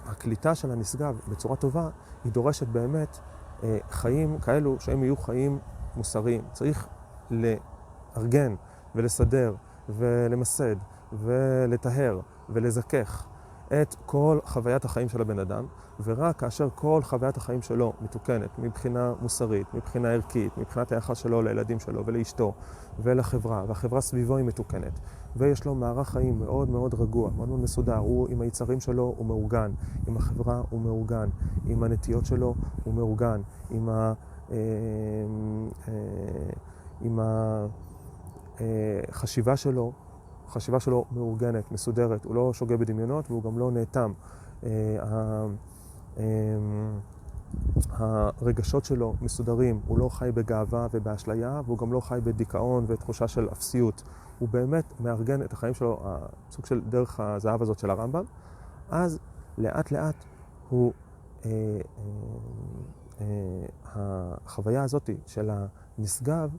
הקליטה 0.05 0.55
של 0.55 0.71
הנשגב 0.71 1.19
בצורה 1.27 1.55
טובה, 1.55 1.89
היא 2.23 2.31
דורשת 2.31 2.67
באמת 2.67 3.19
אה, 3.63 3.77
חיים 3.89 4.39
כאלו 4.39 4.75
שהם 4.79 5.03
יהיו 5.03 5.17
חיים 5.17 5.59
מוסריים. 5.95 6.41
צריך 6.53 6.87
לארגן 7.31 8.55
ולסדר 8.95 9.55
ולמסד 9.89 10.75
ולטהר 11.13 12.19
ולזכך 12.49 13.27
את 13.67 13.95
כל 14.05 14.39
חוויית 14.45 14.85
החיים 14.85 15.09
של 15.09 15.21
הבן 15.21 15.39
אדם, 15.39 15.65
ורק 16.03 16.39
כאשר 16.39 16.67
כל 16.75 16.99
חוויית 17.03 17.37
החיים 17.37 17.61
שלו 17.61 17.93
מתוקנת 18.01 18.59
מבחינה 18.59 19.13
מוסרית, 19.21 19.73
מבחינה 19.73 20.09
ערכית, 20.09 20.57
מבחינת 20.57 20.91
היחס 20.91 21.17
שלו 21.17 21.41
לילדים 21.41 21.79
שלו 21.79 22.05
ולאשתו 22.05 22.53
ולחברה, 22.99 23.63
והחברה 23.67 24.01
סביבו 24.01 24.37
היא 24.37 24.45
מתוקנת, 24.45 24.99
ויש 25.35 25.65
לו 25.65 25.75
מערך 25.75 26.09
חיים 26.09 26.39
מאוד 26.39 26.69
מאוד 26.69 26.93
רגוע, 26.93 27.29
מאוד 27.35 27.49
מאוד 27.49 27.59
מסודר, 27.59 27.97
הוא 27.97 28.27
עם 28.29 28.41
היצרים 28.41 28.79
שלו 28.79 29.13
הוא 29.17 29.25
מאורגן, 29.25 29.71
עם 30.07 30.17
החברה 30.17 30.61
הוא 30.69 30.81
מאורגן, 30.81 31.29
עם 31.65 31.83
הנטיות 31.83 32.25
שלו 32.25 32.55
הוא 32.83 32.93
מאורגן, 32.93 33.41
עם 33.69 33.89
ה... 33.89 34.13
אה, 34.51 34.57
אה, 35.87 35.93
עם 37.01 37.19
החשיבה 39.09 39.57
שלו, 39.57 39.91
החשיבה 40.47 40.79
שלו 40.79 41.05
מאורגנת, 41.12 41.71
מסודרת, 41.71 42.25
הוא 42.25 42.35
לא 42.35 42.53
שוגה 42.53 42.77
בדמיונות 42.77 43.31
והוא 43.31 43.43
גם 43.43 43.59
לא 43.59 43.71
נאטם. 43.71 44.13
אה, 44.63 44.69
הרגשות 47.89 48.85
שלו 48.85 49.13
מסודרים, 49.21 49.79
הוא 49.88 49.97
לא 50.00 50.09
חי 50.09 50.29
בגאווה 50.33 50.88
ובאשליה 50.93 51.62
והוא 51.65 51.77
גם 51.77 51.93
לא 51.93 52.00
חי 52.00 52.19
בדיכאון 52.24 52.85
ותחושה 52.88 53.27
של 53.27 53.47
אפסיות. 53.51 54.03
הוא 54.39 54.50
באמת 54.50 54.93
מארגן 55.00 55.41
את 55.41 55.53
החיים 55.53 55.74
שלו, 55.74 56.03
סוג 56.51 56.65
של 56.65 56.81
דרך 56.89 57.19
הזהב 57.19 57.62
הזאת 57.62 57.79
של 57.79 57.89
הרמב"ם, 57.89 58.24
אז 58.89 59.19
לאט 59.57 59.91
לאט 59.91 60.15
הוא, 60.69 60.93
אה, 61.45 61.51
אה, 61.97 62.05
אה, 63.21 63.65
החוויה 63.85 64.83
הזאת 64.83 65.09
של 65.25 65.50
הנשגב 65.97 66.50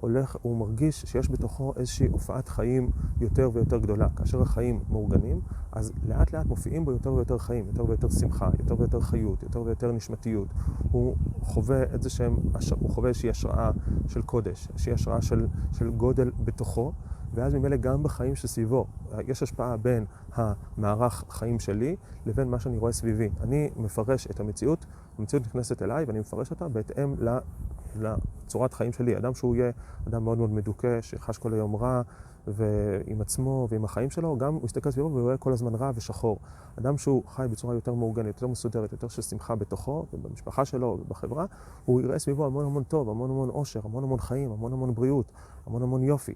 הולך, 0.00 0.36
הוא 0.42 0.56
מרגיש 0.56 1.00
שיש 1.00 1.30
בתוכו 1.30 1.72
איזושהי 1.76 2.08
הופעת 2.08 2.48
חיים 2.48 2.90
יותר 3.20 3.50
ויותר 3.52 3.78
גדולה. 3.78 4.08
כאשר 4.16 4.42
החיים 4.42 4.80
מאורגנים, 4.90 5.40
אז 5.72 5.92
לאט 6.08 6.32
לאט 6.32 6.46
מופיעים 6.46 6.84
בו 6.84 6.92
יותר 6.92 7.12
ויותר 7.12 7.38
חיים, 7.38 7.66
יותר 7.66 7.84
ויותר 7.88 8.08
שמחה, 8.08 8.50
יותר 8.58 8.80
ויותר 8.80 9.00
חיות, 9.00 9.42
יותר 9.42 9.62
ויותר 9.62 9.92
נשמתיות. 9.92 10.48
הוא 10.90 11.16
חווה 11.40 11.82
איזה 11.82 12.10
שהם, 12.10 12.36
הוא 12.80 12.90
חווה 12.90 13.08
איזושהי 13.08 13.30
השראה 13.30 13.70
של 14.06 14.22
קודש, 14.22 14.68
איזושהי 14.72 14.92
השראה 14.92 15.22
של, 15.22 15.46
של 15.72 15.90
גודל 15.90 16.30
בתוכו, 16.44 16.92
ואז 17.34 17.54
ממילא 17.54 17.76
גם 17.76 18.02
בחיים 18.02 18.34
שסביבו, 18.34 18.86
יש 19.26 19.42
השפעה 19.42 19.76
בין 19.76 20.04
המערך 20.34 21.24
חיים 21.28 21.60
שלי 21.60 21.96
לבין 22.26 22.48
מה 22.48 22.58
שאני 22.58 22.78
רואה 22.78 22.92
סביבי. 22.92 23.28
אני 23.40 23.70
מפרש 23.76 24.26
את 24.26 24.40
המציאות, 24.40 24.86
המציאות 25.18 25.46
נכנסת 25.46 25.82
אליי 25.82 26.04
ואני 26.04 26.20
מפרש 26.20 26.50
אותה 26.50 26.68
בהתאם 26.68 27.14
לצורת 27.96 28.74
חיים 28.74 28.92
שלי. 28.92 29.16
אדם 29.16 29.34
שהוא 29.34 29.56
יהיה 29.56 29.70
אדם 30.08 30.24
מאוד 30.24 30.38
מאוד 30.38 30.50
מדוכא, 30.50 31.00
שחש 31.00 31.38
כל 31.38 31.54
היום 31.54 31.76
רע, 31.76 32.02
ועם 32.46 33.20
עצמו 33.20 33.66
ועם 33.70 33.84
החיים 33.84 34.10
שלו, 34.10 34.38
גם 34.38 34.54
הוא 34.54 34.64
מסתכל 34.64 34.90
סביבו 34.90 35.10
ורואה 35.14 35.36
כל 35.36 35.52
הזמן 35.52 35.74
רע 35.74 35.90
ושחור. 35.94 36.38
אדם 36.78 36.98
שהוא 36.98 37.22
חי 37.28 37.46
בצורה 37.50 37.74
יותר 37.74 37.94
מאורגנת, 37.94 38.26
יותר 38.26 38.46
מסודרת, 38.46 38.92
יותר 38.92 39.08
של 39.08 39.22
שמחה 39.22 39.54
בתוכו 39.54 40.06
ובמשפחה 40.12 40.64
שלו 40.64 40.98
ובחברה, 41.00 41.46
הוא 41.84 42.00
יראה 42.00 42.18
סביבו 42.18 42.46
המון 42.46 42.64
המון 42.64 42.82
טוב, 42.82 43.10
המון 43.10 43.30
המון 43.30 43.48
עושר, 43.48 43.80
המון 43.84 44.04
המון 44.04 44.18
חיים, 44.18 44.52
המון 44.52 44.72
המון 44.72 44.94
בריאות, 44.94 45.32
המון 45.66 45.82
המון 45.82 46.02
יופי. 46.02 46.34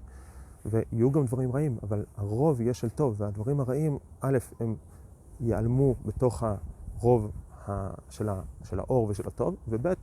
ויהיו 0.65 1.11
גם 1.11 1.25
דברים 1.25 1.51
רעים, 1.51 1.77
אבל 1.83 2.05
הרוב 2.17 2.61
יהיה 2.61 2.73
של 2.73 2.89
טוב, 2.89 3.15
והדברים 3.17 3.59
הרעים, 3.59 3.97
א', 4.21 4.37
הם 4.59 4.75
ייעלמו 5.39 5.95
בתוך 6.05 6.43
הרוב 6.43 7.31
של, 8.09 8.29
של 8.63 8.79
האור 8.79 9.07
ושל 9.09 9.27
הטוב, 9.27 9.55
וב', 9.67 9.93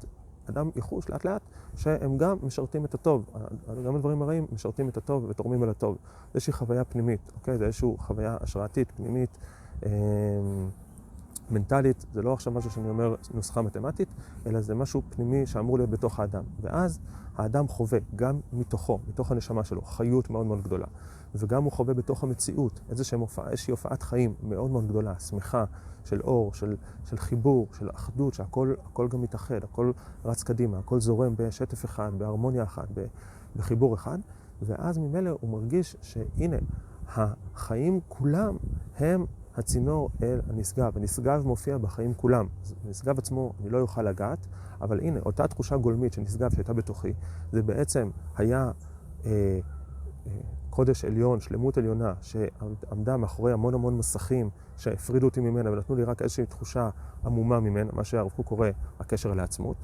אדם 0.50 0.70
יחוש 0.76 1.11
לאט 1.11 1.25
לאט 1.25 1.42
שהם 1.76 2.16
גם 2.16 2.37
משרתים 2.42 2.84
את 2.84 2.94
הטוב. 2.94 3.30
גם 3.87 3.96
הדברים 3.96 4.22
הרעים 4.22 4.46
משרתים 4.52 4.88
את 4.88 4.96
הטוב 4.96 5.26
ותורמים 5.28 5.64
אל 5.64 5.68
הטוב. 5.68 5.94
זה 5.94 6.30
איזושהי 6.34 6.52
חוויה 6.52 6.84
פנימית, 6.84 7.32
אוקיי? 7.34 7.58
זה 7.58 7.64
איזושהי 7.64 7.88
חוויה 7.99 8.37
השראתית, 8.40 8.92
פנימית, 8.96 9.38
אה, 9.87 9.90
מנטלית. 11.50 12.06
זה 12.12 12.22
לא 12.22 12.32
עכשיו 12.32 12.52
משהו 12.52 12.70
שאני 12.70 12.88
אומר 12.88 13.14
נוסחה 13.34 13.62
מתמטית, 13.62 14.08
אלא 14.46 14.61
זה 14.61 14.75
משהו 14.75 15.02
פנימי 15.08 15.46
שאמור 15.46 15.78
להיות 15.78 15.90
בתוך 15.90 16.20
האדם. 16.20 16.44
ואז 16.61 16.99
האדם 17.37 17.69
חווה 17.69 17.99
גם 18.17 18.41
מתוכו, 18.53 18.99
מתוך 19.09 19.33
הנשמה 19.33 19.65
שלו, 19.65 19.83
חיות 19.83 20.31
מאוד 20.31 20.47
מאוד 20.47 20.62
גדולה. 20.62 20.87
וגם 21.35 21.65
הוא 21.65 21.73
חווה 21.73 21.95
בתוך 21.95 22.25
המציאות 22.25 22.81
איזושהי 22.91 23.19
הופעת 23.71 24.03
חיים 24.03 24.35
מאוד 24.43 24.71
מאוד 24.71 24.89
גדולה, 24.89 25.19
שמחה, 25.19 25.65
של 26.05 26.21
אור, 26.21 26.55
של, 26.55 26.77
של 27.05 27.17
חיבור, 27.17 27.69
של 27.79 27.91
אחדות, 27.91 28.35
שהכל 28.35 29.09
גם 29.11 29.21
מתאחד, 29.21 29.65
הכל 29.65 29.93
רץ 30.25 30.43
קדימה, 30.43 30.79
הכל 30.79 31.01
זורם 31.01 31.35
בשטף 31.37 31.85
אחד, 31.85 32.12
בהרמוניה 32.19 32.62
אחת, 32.62 32.89
בחיבור 33.57 33.95
אחד, 33.95 34.19
ואז 34.62 34.99
ממילא 34.99 35.31
הוא 35.41 35.51
מרגיש 35.51 35.97
שהנה, 36.01 36.57
החיים 37.09 38.01
כולם 38.09 38.57
הם 38.99 39.27
הצינור 39.57 40.11
אל 40.23 40.41
הנשגב. 40.49 40.97
הנשגב 40.97 41.47
מופיע 41.47 41.79
בחיים 41.79 42.15
כולם. 42.15 42.47
הנשגב 42.85 43.19
עצמו 43.19 43.53
אני 43.61 43.71
לא 43.71 43.79
יוכל 43.79 44.03
לגעת, 44.03 44.47
אבל 44.83 45.01
הנה, 45.01 45.21
אותה 45.27 45.49
תחושה 45.49 45.77
גולמית 45.77 46.12
של 46.12 46.23
נשגב 46.23 46.51
שהייתה 46.51 46.73
בתוכי, 46.73 47.12
זה 47.53 47.62
בעצם 47.62 48.11
היה 48.37 48.71
אה, 49.27 49.31
אה, 50.27 50.33
קודש 50.71 51.05
עליון, 51.05 51.41
שלמות 51.41 51.79
עליונה, 51.79 52.15
שעמדה 52.21 53.17
מאחורי 53.17 53.53
המון 53.53 53.75
המון 53.75 53.99
מסכים 53.99 54.51
שהפרידו 54.77 55.27
אותי 55.27 55.41
ממנה 55.41 55.71
ונתנו 55.71 55.97
לי 55.97 56.05
רק 56.05 56.23
איזושהי 56.23 56.47
תחושה 56.47 56.91
עמומה 57.25 57.61
ממנה, 57.61 57.91
מה 57.93 58.05
שהרב 58.05 58.31
קוק 58.31 58.47
קורא 58.47 58.69
הקשר 59.01 59.35
לעצמות. 59.35 59.77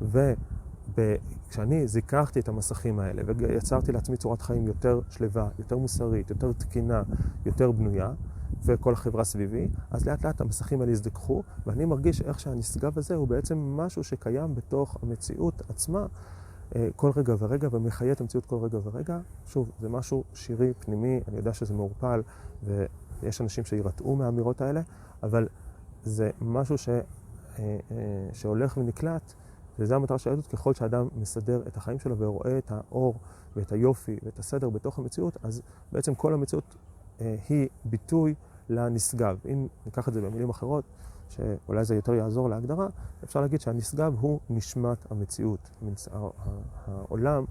וכשאני 0.00 1.88
זיככתי 1.88 2.40
את 2.40 2.48
המסכים 2.48 2.98
האלה 2.98 3.22
ויצרתי 3.36 3.92
לעצמי 3.92 4.16
צורת 4.16 4.42
חיים 4.42 4.66
יותר 4.66 5.00
שלווה, 5.08 5.48
יותר 5.58 5.76
מוסרית, 5.78 6.30
יותר 6.30 6.52
תקינה, 6.52 7.02
יותר 7.46 7.72
בנויה, 7.72 8.10
וכל 8.64 8.92
החברה 8.92 9.24
סביבי, 9.24 9.68
אז 9.90 10.06
לאט 10.06 10.24
לאט 10.24 10.40
המסכים 10.40 10.80
האלה 10.80 10.92
יזדככו, 10.92 11.42
ואני 11.66 11.84
מרגיש 11.84 12.22
איך 12.22 12.40
שהנשגב 12.40 12.98
הזה 12.98 13.14
הוא 13.14 13.28
בעצם 13.28 13.58
משהו 13.58 14.04
שקיים 14.04 14.54
בתוך 14.54 14.96
המציאות 15.02 15.62
עצמה 15.70 16.06
אה, 16.76 16.88
כל 16.96 17.10
רגע 17.16 17.34
ורגע 17.38 17.68
ומחיה 17.72 18.12
את 18.12 18.20
המציאות 18.20 18.46
כל 18.46 18.56
רגע 18.56 18.78
ורגע. 18.84 19.18
שוב, 19.46 19.70
זה 19.80 19.88
משהו 19.88 20.24
שירי, 20.34 20.72
פנימי, 20.78 21.20
אני 21.28 21.36
יודע 21.36 21.54
שזה 21.54 21.74
מעורפל 21.74 22.22
ויש 22.62 23.40
אנשים 23.40 23.64
שירתעו 23.64 24.16
מהאמירות 24.16 24.60
האלה, 24.60 24.80
אבל 25.22 25.48
זה 26.04 26.30
משהו 26.40 26.78
ש, 26.78 26.88
אה, 26.88 27.02
אה, 27.58 27.76
שהולך 28.32 28.76
ונקלט, 28.76 29.32
וזו 29.78 29.94
המטרה 29.94 30.18
של 30.18 30.30
היהדות, 30.30 30.46
ככל 30.46 30.74
שאדם 30.74 31.08
מסדר 31.16 31.62
את 31.66 31.76
החיים 31.76 31.98
שלו 31.98 32.18
ורואה 32.18 32.58
את 32.58 32.72
האור 32.72 33.14
ואת 33.56 33.72
היופי 33.72 34.16
ואת 34.22 34.38
הסדר 34.38 34.70
בתוך 34.70 34.98
המציאות, 34.98 35.36
אז 35.42 35.62
בעצם 35.92 36.14
כל 36.14 36.34
המציאות 36.34 36.76
היא 37.48 37.68
ביטוי 37.84 38.34
לנשגב. 38.68 39.38
אם 39.52 39.66
ניקח 39.86 40.08
את 40.08 40.14
זה 40.14 40.20
במילים 40.20 40.50
אחרות, 40.50 40.84
שאולי 41.28 41.84
זה 41.84 41.94
יותר 41.94 42.14
יעזור 42.14 42.48
להגדרה, 42.48 42.88
אפשר 43.24 43.40
להגיד 43.40 43.60
שהנשגב 43.60 44.14
הוא 44.20 44.40
נשמת 44.50 44.98
המציאות. 45.10 45.70
העולם, 46.86 47.44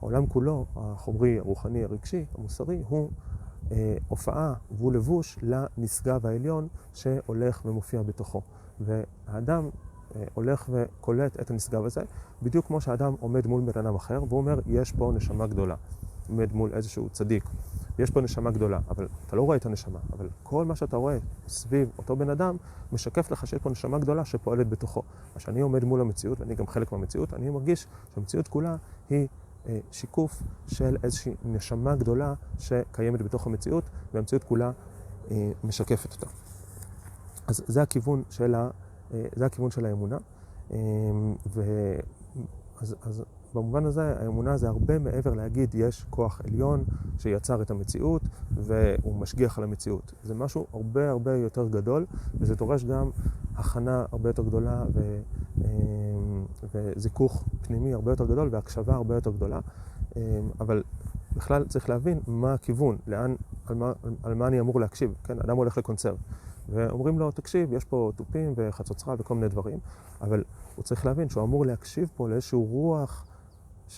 העולם 0.00 0.26
כולו, 0.26 0.66
החומרי, 0.76 1.38
הרוחני, 1.38 1.84
הרגשי, 1.84 2.24
המוסרי, 2.38 2.82
הוא 2.88 3.10
אה, 3.72 3.96
הופעה 4.08 4.54
והוא 4.70 4.92
לבוש 4.92 5.38
לנשגב 5.42 6.26
העליון 6.26 6.68
שהולך 6.94 7.62
ומופיע 7.64 8.02
בתוכו. 8.02 8.42
והאדם 8.80 9.68
אה, 10.16 10.24
הולך 10.34 10.68
וקולט 10.72 11.40
את 11.40 11.50
הנשגב 11.50 11.84
הזה, 11.84 12.02
בדיוק 12.42 12.66
כמו 12.66 12.80
שהאדם 12.80 13.14
עומד 13.20 13.46
מול 13.46 13.62
בן 13.62 13.80
אדם 13.80 13.94
אחר, 13.94 14.22
והוא 14.28 14.40
אומר, 14.40 14.58
יש 14.66 14.92
פה 14.92 15.12
נשמה 15.14 15.46
גדולה. 15.46 15.74
עומד 16.28 16.52
מול 16.52 16.70
איזשהו 16.72 17.08
צדיק. 17.08 17.44
יש 17.98 18.10
פה 18.10 18.20
נשמה 18.20 18.50
גדולה, 18.50 18.78
אבל 18.88 19.08
אתה 19.26 19.36
לא 19.36 19.42
רואה 19.42 19.56
את 19.56 19.66
הנשמה, 19.66 19.98
אבל 20.12 20.28
כל 20.42 20.64
מה 20.64 20.76
שאתה 20.76 20.96
רואה 20.96 21.18
סביב 21.48 21.88
אותו 21.98 22.16
בן 22.16 22.30
אדם, 22.30 22.56
משקף 22.92 23.30
לך 23.30 23.46
שיש 23.46 23.58
פה 23.58 23.70
נשמה 23.70 23.98
גדולה 23.98 24.24
שפועלת 24.24 24.68
בתוכו. 24.68 25.02
אז 25.34 25.42
כשאני 25.42 25.60
עומד 25.60 25.84
מול 25.84 26.00
המציאות, 26.00 26.40
ואני 26.40 26.54
גם 26.54 26.66
חלק 26.66 26.92
מהמציאות, 26.92 27.34
אני 27.34 27.50
מרגיש 27.50 27.86
שהמציאות 28.14 28.48
כולה 28.48 28.76
היא 29.10 29.26
אה, 29.66 29.78
שיקוף 29.90 30.42
של 30.66 30.96
איזושהי 31.02 31.34
נשמה 31.44 31.94
גדולה 31.96 32.34
שקיימת 32.58 33.22
בתוך 33.22 33.46
המציאות, 33.46 33.84
והמציאות 34.14 34.44
כולה 34.44 34.70
אה, 35.30 35.50
משקפת 35.64 36.12
אותה. 36.12 36.26
אז 37.46 37.64
זה 37.66 37.82
הכיוון 37.82 38.22
של, 38.30 38.54
ה, 38.54 38.70
אה, 39.14 39.24
זה 39.36 39.46
הכיוון 39.46 39.70
של 39.70 39.86
האמונה. 39.86 40.16
אה, 40.72 40.78
ו, 41.46 41.62
אז, 42.80 42.96
אז 43.02 43.22
במובן 43.54 43.86
הזה 43.86 44.16
האמונה 44.20 44.56
זה 44.56 44.68
הרבה 44.68 44.98
מעבר 44.98 45.34
להגיד 45.34 45.74
יש 45.74 46.06
כוח 46.10 46.40
עליון 46.44 46.84
שיצר 47.18 47.62
את 47.62 47.70
המציאות 47.70 48.22
והוא 48.54 49.16
משגיח 49.16 49.58
על 49.58 49.64
המציאות. 49.64 50.12
זה 50.22 50.34
משהו 50.34 50.66
הרבה 50.72 51.10
הרבה 51.10 51.36
יותר 51.36 51.68
גדול 51.68 52.06
וזה 52.34 52.54
דורש 52.54 52.84
גם 52.84 53.10
הכנה 53.56 54.04
הרבה 54.12 54.28
יותר 54.28 54.42
גדולה 54.42 54.84
ו, 54.94 55.20
אמ, 55.58 55.64
וזיכוך 56.74 57.44
פנימי 57.62 57.94
הרבה 57.94 58.12
יותר 58.12 58.26
גדול 58.26 58.48
והקשבה 58.52 58.94
הרבה 58.94 59.14
יותר 59.14 59.30
גדולה. 59.30 59.60
אמ, 60.16 60.20
אבל 60.60 60.82
בכלל 61.36 61.64
צריך 61.64 61.88
להבין 61.88 62.20
מה 62.26 62.54
הכיוון, 62.54 62.96
לאן, 63.06 63.34
על 63.66 63.76
מה, 63.76 63.92
על 64.22 64.34
מה 64.34 64.46
אני 64.46 64.60
אמור 64.60 64.80
להקשיב. 64.80 65.14
כן, 65.24 65.38
אדם 65.38 65.56
הולך 65.56 65.78
לקונצרט 65.78 66.18
ואומרים 66.68 67.18
לו, 67.18 67.30
תקשיב, 67.30 67.72
יש 67.72 67.84
פה 67.84 68.12
תופים 68.16 68.52
וחצוצרה 68.56 69.14
וכל 69.18 69.34
מיני 69.34 69.48
דברים, 69.48 69.78
אבל 70.20 70.44
הוא 70.76 70.82
צריך 70.82 71.06
להבין 71.06 71.28
שהוא 71.28 71.44
אמור 71.44 71.66
להקשיב 71.66 72.10
פה 72.16 72.28
לאיזשהו 72.28 72.64
רוח 72.64 73.26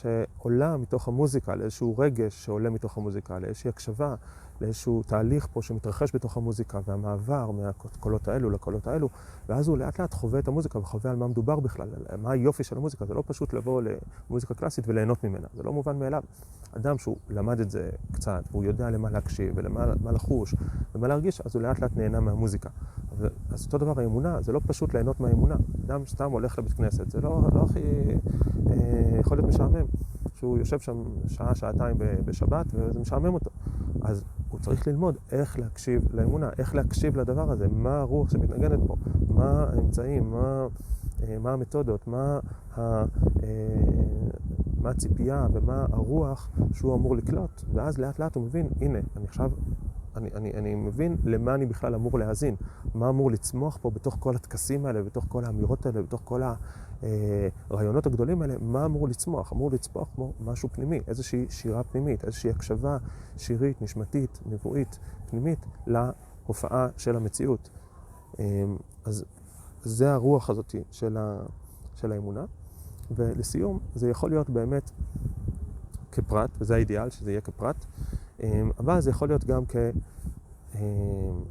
שעולה 0.00 0.76
מתוך 0.76 1.08
המוזיקה, 1.08 1.54
לאיזשהו 1.54 1.98
רגש 1.98 2.44
שעולה 2.44 2.70
מתוך 2.70 2.96
המוזיקה, 2.96 3.38
לאיזושהי 3.38 3.68
הקשבה 3.68 4.14
לאיזשהו 4.60 5.02
תהליך 5.02 5.46
פה 5.52 5.62
שמתרחש 5.62 6.14
בתוך 6.14 6.36
המוזיקה, 6.36 6.80
והמעבר 6.86 7.50
מהקולות 7.50 8.28
האלו 8.28 8.50
לקולות 8.50 8.86
האלו, 8.86 9.08
ואז 9.48 9.68
הוא 9.68 9.78
לאט 9.78 10.00
לאט 10.00 10.14
חווה 10.14 10.38
את 10.38 10.48
המוזיקה 10.48 10.78
וחווה 10.78 11.10
על 11.10 11.16
מה 11.16 11.28
מדובר 11.28 11.60
בכלל, 11.60 11.88
מה 12.18 12.30
היופי 12.30 12.64
של 12.64 12.76
המוזיקה. 12.76 13.06
זה 13.06 13.14
לא 13.14 13.22
פשוט 13.26 13.52
לבוא 13.52 13.82
למוזיקה 14.30 14.54
קלאסית 14.54 14.88
וליהנות 14.88 15.24
ממנה, 15.24 15.46
זה 15.56 15.62
לא 15.62 15.72
מובן 15.72 15.98
מאליו. 15.98 16.22
אדם 16.72 16.98
שהוא 16.98 17.16
למד 17.30 17.60
את 17.60 17.70
זה 17.70 17.90
קצת, 18.12 18.44
והוא 18.50 18.64
יודע 18.64 18.90
למה 18.90 19.10
להקשיב 19.10 19.52
ולמה 19.56 20.12
לחוש 20.12 20.54
ומה 20.94 21.08
להרגיש, 21.08 21.40
אז 21.40 21.54
הוא 21.54 21.62
לאט 21.62 21.78
לאט 21.78 21.96
נהנה 21.96 22.20
מהמוזיקה. 22.20 22.70
אז 23.50 23.64
אותו 23.66 23.78
דבר 23.78 24.00
האמונה, 24.00 24.42
זה 24.42 24.52
לא 24.52 24.60
פשוט 24.66 24.94
ליהנות 24.94 25.20
מהאמונה. 25.20 25.56
אדם 25.86 26.06
סתם 26.06 26.30
הולך 26.30 26.58
לבית 26.58 26.72
כנסת, 26.72 27.10
זה 27.10 27.20
לא, 27.20 27.42
לא 27.54 27.62
הכי 27.62 27.80
אה, 28.70 29.20
יכול 29.20 29.38
להיות 29.38 29.48
משעמם. 29.48 29.86
שהוא 30.36 30.58
יושב 30.58 30.78
שם 30.78 31.02
שעה, 31.26 31.54
שעתיים 31.54 31.96
בשבת 31.98 32.66
וזה 32.74 33.00
משעמם 33.00 33.34
אותו. 33.34 33.50
אז 34.02 34.24
הוא 34.48 34.60
צריך 34.60 34.88
ללמוד 34.88 35.16
איך 35.32 35.58
להקשיב 35.58 36.02
לאמונה, 36.12 36.50
איך 36.58 36.74
להקשיב 36.74 37.16
לדבר 37.16 37.50
הזה, 37.50 37.68
מה 37.68 37.98
הרוח 37.98 38.30
שמתנגנת 38.30 38.78
פה, 38.86 38.96
מה 39.28 39.66
האמצעים, 39.70 40.30
מה, 40.30 40.66
אה, 41.22 41.38
מה 41.38 41.52
המתודות, 41.52 42.06
מה, 42.06 42.38
ה, 42.76 42.80
אה, 42.80 43.06
מה 44.80 44.90
הציפייה 44.90 45.46
ומה 45.52 45.86
הרוח 45.92 46.50
שהוא 46.72 46.94
אמור 46.94 47.16
לקלוט, 47.16 47.64
ואז 47.74 47.98
לאט 47.98 48.18
לאט 48.18 48.34
הוא 48.34 48.44
מבין, 48.44 48.68
הנה, 48.80 48.98
אני 49.16 49.24
עכשיו 49.24 49.50
אני, 50.16 50.28
אני, 50.34 50.52
אני 50.54 50.74
מבין 50.74 51.16
למה 51.24 51.54
אני 51.54 51.66
בכלל 51.66 51.94
אמור 51.94 52.18
להאזין, 52.18 52.54
מה 52.94 53.08
אמור 53.08 53.30
לצמוח 53.30 53.78
פה 53.82 53.90
בתוך 53.90 54.16
כל 54.20 54.36
הטקסים 54.36 54.86
האלה, 54.86 55.02
בתוך 55.02 55.24
כל 55.28 55.44
האמירות 55.44 55.86
האלה, 55.86 56.02
בתוך 56.02 56.20
כל 56.24 56.42
הרעיונות 57.70 58.06
הגדולים 58.06 58.42
האלה, 58.42 58.54
מה 58.60 58.84
אמור 58.84 59.08
לצמוח? 59.08 59.52
אמור 59.52 59.70
לצמוח 59.70 60.08
כמו 60.14 60.32
משהו 60.40 60.68
פנימי, 60.72 61.00
איזושהי 61.08 61.46
שירה 61.50 61.82
פנימית, 61.82 62.24
איזושהי 62.24 62.50
הקשבה 62.50 62.96
שירית, 63.38 63.82
נשמתית, 63.82 64.38
נבואית, 64.46 64.98
פנימית, 65.30 65.58
להופעה 65.86 66.88
של 66.96 67.16
המציאות. 67.16 67.70
אמ, 68.38 68.76
אז 69.04 69.24
זה 69.82 70.12
הרוח 70.12 70.50
הזאת 70.50 70.74
של, 70.90 71.16
ה, 71.16 71.38
של 71.94 72.12
האמונה. 72.12 72.44
ולסיום, 73.10 73.78
זה 73.94 74.10
יכול 74.10 74.30
להיות 74.30 74.50
באמת 74.50 74.90
כפרט, 76.12 76.50
וזה 76.60 76.74
האידיאל, 76.74 77.10
שזה 77.10 77.30
יהיה 77.30 77.40
כפרט. 77.40 77.84
אמ, 78.42 78.70
אבל 78.78 79.00
זה 79.00 79.10
יכול 79.10 79.28
להיות 79.28 79.44
גם 79.44 79.62
כ, 79.66 79.76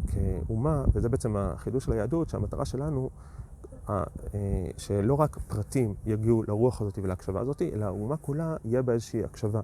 כאומה, 0.08 0.86
וזה 0.94 1.10
בעצם 1.10 1.36
החידוש 1.38 1.86
של 1.86 1.92
היהדות, 1.92 2.30
שהמטרה 2.30 2.66
שלנו, 2.66 3.10
אה, 3.10 3.35
שלא 4.78 5.14
רק 5.14 5.38
פרטים 5.48 5.94
יגיעו 6.06 6.44
לרוח 6.48 6.82
הזאת 6.82 7.00
ולהקשבה 7.02 7.40
הזאת, 7.40 7.62
אלא 7.62 7.86
האומה 7.86 8.18
כולה 8.18 8.56
יהיה 8.66 8.82
בה 8.82 8.94
איזושהי 8.94 9.24
הקשבה. 9.24 9.62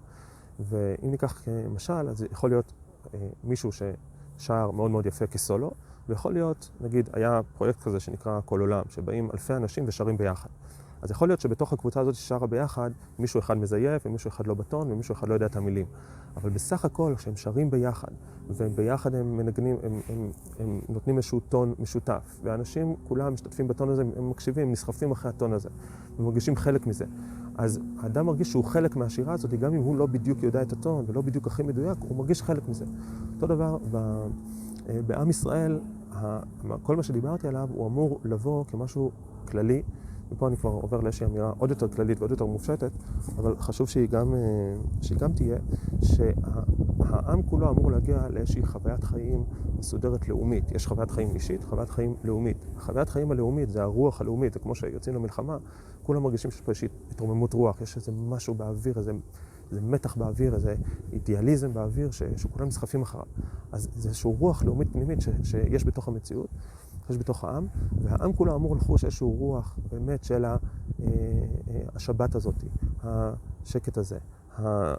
ואם 0.59 1.11
ניקח 1.11 1.41
כמשל, 1.45 2.09
אז 2.09 2.25
יכול 2.31 2.49
להיות 2.49 2.73
אה, 3.13 3.19
מישהו 3.43 3.69
ששר 3.71 4.71
מאוד 4.71 4.91
מאוד 4.91 5.05
יפה 5.05 5.27
כסולו, 5.27 5.71
ויכול 6.09 6.33
להיות, 6.33 6.69
נגיד, 6.81 7.09
היה 7.13 7.41
פרויקט 7.57 7.79
כזה 7.81 7.99
שנקרא 7.99 8.39
כל 8.45 8.59
עולם, 8.59 8.83
שבאים 8.89 9.31
אלפי 9.31 9.53
אנשים 9.53 9.83
ושרים 9.87 10.17
ביחד. 10.17 10.49
אז 11.01 11.11
יכול 11.11 11.27
להיות 11.27 11.41
שבתוך 11.41 11.73
הקבוצה 11.73 11.99
הזאת 11.99 12.15
ששרה 12.15 12.47
ביחד, 12.47 12.91
מישהו 13.19 13.39
אחד 13.39 13.57
מזייף, 13.57 14.05
ומישהו 14.05 14.27
אחד 14.27 14.47
לא 14.47 14.53
בטון, 14.53 14.91
ומישהו 14.91 15.13
אחד 15.13 15.27
לא 15.27 15.33
יודע 15.33 15.45
את 15.45 15.55
המילים. 15.55 15.85
אבל 16.37 16.49
בסך 16.49 16.85
הכל, 16.85 17.13
כשהם 17.17 17.35
שרים 17.35 17.69
ביחד, 17.69 18.11
וביחד 18.49 19.15
הם 19.15 19.37
מנגנים, 19.37 19.75
הם, 19.83 19.91
הם, 19.93 20.01
הם, 20.09 20.29
הם 20.59 20.79
נותנים 20.89 21.17
איזשהו 21.17 21.39
טון 21.39 21.73
משותף, 21.79 22.39
ואנשים 22.43 22.95
כולם 23.07 23.33
משתתפים 23.33 23.67
בטון 23.67 23.89
הזה, 23.89 24.01
הם 24.17 24.29
מקשיבים, 24.29 24.71
נסחפים 24.71 25.11
אחרי 25.11 25.29
הטון 25.29 25.53
הזה, 25.53 25.69
ומרגישים 26.19 26.55
חלק 26.55 26.87
מזה. 26.87 27.05
אז 27.57 27.79
האדם 27.99 28.25
מרגיש 28.25 28.51
שהוא 28.51 28.63
חלק 28.63 28.95
מהשירה 28.95 29.33
הזאת, 29.33 29.53
גם 29.53 29.73
אם 29.73 29.81
הוא 29.81 29.95
לא 29.95 30.05
בדיוק 30.05 30.43
יודע 30.43 30.61
את 30.61 30.73
הטון, 30.73 31.05
ולא 31.07 31.21
בדיוק 31.21 31.47
הכי 31.47 31.63
מדויק, 31.63 31.97
הוא 31.99 32.17
מרגיש 32.17 32.41
חלק 32.41 32.69
מזה. 32.69 32.85
אותו 33.35 33.47
דבר, 33.47 33.77
ב, 33.91 33.95
אה, 33.95 35.01
בעם 35.07 35.29
ישראל, 35.29 35.79
כל 36.83 36.95
מה 36.95 37.03
שדיברתי 37.03 37.47
עליו, 37.47 37.69
הוא 37.73 37.87
אמור 37.87 38.19
לבוא 38.23 38.65
כמשהו 38.65 39.11
כללי. 39.45 39.83
ופה 40.31 40.47
אני 40.47 40.57
כבר 40.57 40.69
עובר 40.69 40.99
לאיזושהי 41.01 41.25
אמירה 41.25 41.53
עוד 41.57 41.69
יותר 41.69 41.87
כללית 41.87 42.19
ועוד 42.19 42.31
יותר 42.31 42.45
מופשטת, 42.45 42.91
אבל 43.37 43.55
חשוב 43.59 43.89
שהיא 43.89 44.09
גם, 44.09 44.33
אה, 44.33 44.39
שהיא 45.01 45.17
גם 45.17 45.33
תהיה, 45.33 45.57
שהעם 46.01 47.43
כולו 47.43 47.69
אמור 47.69 47.91
להגיע 47.91 48.27
לאיזושהי 48.29 48.65
חוויית 48.65 49.03
חיים 49.03 49.43
מסודרת 49.79 50.27
לאומית. 50.27 50.71
יש 50.71 50.87
חוויית 50.87 51.11
חיים 51.11 51.35
אישית, 51.35 51.63
חוויית 51.63 51.89
חיים 51.89 52.15
לאומית. 52.23 52.65
חוויית 52.77 53.09
חיים 53.09 53.31
הלאומית 53.31 53.69
זה 53.69 53.81
הרוח 53.81 54.21
הלאומית, 54.21 54.53
זה 54.53 54.59
כמו 54.59 54.75
שיוצאים 54.75 55.15
למלחמה, 55.15 55.57
כולם 56.03 56.23
מרגישים 56.23 56.51
שיש 56.51 56.61
פה 56.61 56.71
איזושהי 56.71 56.87
התרוממות 57.11 57.53
רוח, 57.53 57.81
יש 57.81 57.95
איזה 57.95 58.11
משהו 58.11 58.53
באוויר, 58.53 58.97
איזה... 58.97 59.11
איזה 59.71 59.81
מתח 59.81 60.15
באוויר, 60.15 60.55
איזה 60.55 60.75
אידיאליזם 61.13 61.73
באוויר 61.73 62.11
ש, 62.11 62.23
שכולם 62.37 62.67
נסחפים 62.67 63.01
אחריו. 63.01 63.25
אז 63.71 63.87
זה 63.95 64.09
איזושהי 64.09 64.31
רוח 64.39 64.63
לאומית 64.63 64.93
פנימית 64.93 65.21
ש, 65.21 65.29
שיש 65.43 65.85
בתוך 65.85 66.07
המציאות, 66.07 66.49
יש 67.11 67.17
בתוך 67.17 67.43
העם, 67.43 67.67
והעם 68.01 68.33
כולו 68.33 68.55
אמור 68.55 68.75
לחוש 68.75 69.05
איזשהו 69.05 69.31
רוח 69.31 69.79
באמת 69.91 70.23
של 70.23 70.45
אה, 70.45 70.55
אה, 70.99 71.05
השבת 71.95 72.35
הזאת, 72.35 72.55
השקט 73.03 73.97
הזה, 73.97 74.17
אה, 74.59 74.95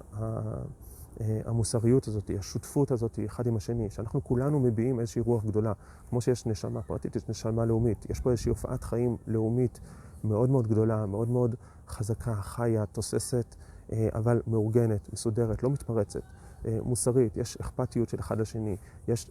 המוסריות 1.44 2.09
הזאת, 2.09 2.31
השותפות 2.38 2.90
הזאת 2.90 3.18
אחד 3.27 3.46
עם 3.46 3.57
השני, 3.57 3.90
שאנחנו 3.90 4.25
כולנו 4.25 4.61
מביעים 4.61 5.01
איזושהי 5.01 5.22
רוח 5.22 5.44
גדולה. 5.44 5.72
כמו 6.11 6.20
שיש 6.20 6.46
נשמה 6.46 6.83
פרטית, 6.83 7.16
יש 7.16 7.29
נשמה 7.29 7.64
לאומית. 7.64 8.07
יש 8.11 8.20
פה 8.20 8.31
איזושהי 8.31 8.51
הופעת 8.51 8.85
חיים 8.85 9.16
לאומית 9.27 9.81
מאוד 10.25 10.51
מאוד 10.51 10.66
גדולה, 10.66 11.07
מאוד 11.07 11.29
מאוד 11.29 11.55
חזקה, 11.88 12.35
חיה, 12.35 12.87
תוססת, 12.87 13.57
אבל 13.92 14.42
מאורגנת, 14.46 15.12
מסודרת, 15.12 15.62
לא 15.62 15.70
מתפרצת, 15.70 16.20
מוסרית, 16.64 17.37
יש 17.37 17.57
אכפתיות 17.57 18.09
של 18.09 18.20
אחד 18.20 18.40
לשני, 18.40 18.77
יש 19.09 19.31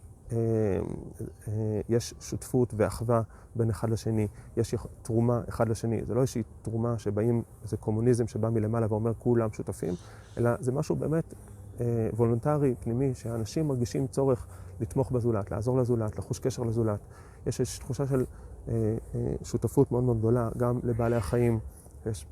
יש 1.89 2.13
שותפות 2.19 2.73
ואחווה 2.77 3.21
בין 3.55 3.69
אחד 3.69 3.89
לשני, 3.89 4.27
יש 4.57 4.75
תרומה 5.01 5.41
אחד 5.49 5.69
לשני. 5.69 6.01
זה 6.05 6.13
לא 6.13 6.21
איזושהי 6.21 6.43
תרומה 6.61 6.97
שבאים, 6.99 7.43
זה 7.63 7.77
קומוניזם 7.77 8.27
שבא 8.27 8.49
מלמעלה 8.49 8.87
ואומר 8.89 9.13
כולם 9.19 9.51
שותפים, 9.51 9.93
אלא 10.37 10.51
זה 10.59 10.71
משהו 10.71 10.95
באמת 10.95 11.33
אה, 11.81 11.85
וולונטרי, 12.13 12.75
פנימי, 12.83 13.13
שאנשים 13.13 13.67
מרגישים 13.67 14.07
צורך 14.07 14.47
לתמוך 14.79 15.11
בזולת, 15.11 15.51
לעזור 15.51 15.77
לזולת, 15.77 16.17
לחוש 16.17 16.39
קשר 16.39 16.63
לזולת. 16.63 16.99
יש 17.47 17.59
איזושהי 17.59 17.79
תחושה 17.79 18.07
של 18.07 18.25
שותפות 19.43 19.91
מאוד 19.91 20.03
מאוד 20.03 20.17
גדולה, 20.17 20.49
גם 20.57 20.79
לבעלי 20.83 21.15
החיים. 21.15 21.59
יש 22.05 22.25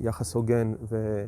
יחס 0.00 0.34
הוגן 0.34 0.72
ו... 0.82 1.24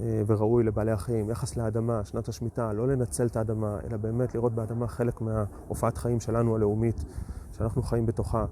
אה, 0.00 0.22
וראוי 0.26 0.64
לבעלי 0.64 0.90
החיים, 0.90 1.30
יחס 1.30 1.56
לאדמה, 1.56 2.04
שנת 2.04 2.28
השמיטה, 2.28 2.72
לא 2.72 2.88
לנצל 2.88 3.26
את 3.26 3.36
האדמה, 3.36 3.78
אלא 3.84 3.96
באמת 3.96 4.34
לראות 4.34 4.54
באדמה 4.54 4.86
חלק 4.86 5.20
מההופעת 5.20 5.98
חיים 5.98 6.20
שלנו 6.20 6.56
הלאומית, 6.56 7.04
שאנחנו 7.52 7.82
חיים 7.82 8.06
בתוכה. 8.06 8.44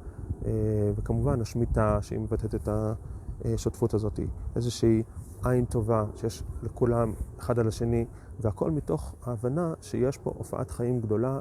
אה, 0.44 0.50
וכמובן 0.96 1.40
השמיטה 1.40 1.98
שהיא 2.02 2.18
מבטאת 2.18 2.54
את 2.54 2.68
השותפות 3.44 3.94
הזאת, 3.94 4.20
איזושהי 4.56 5.02
עין 5.44 5.64
טובה 5.64 6.04
שיש 6.16 6.42
לכולם 6.62 7.12
אחד 7.38 7.58
על 7.58 7.68
השני, 7.68 8.06
והכל 8.40 8.70
מתוך 8.70 9.14
ההבנה 9.26 9.74
שיש 9.80 10.18
פה 10.18 10.32
הופעת 10.36 10.70
חיים 10.70 11.00
גדולה, 11.00 11.40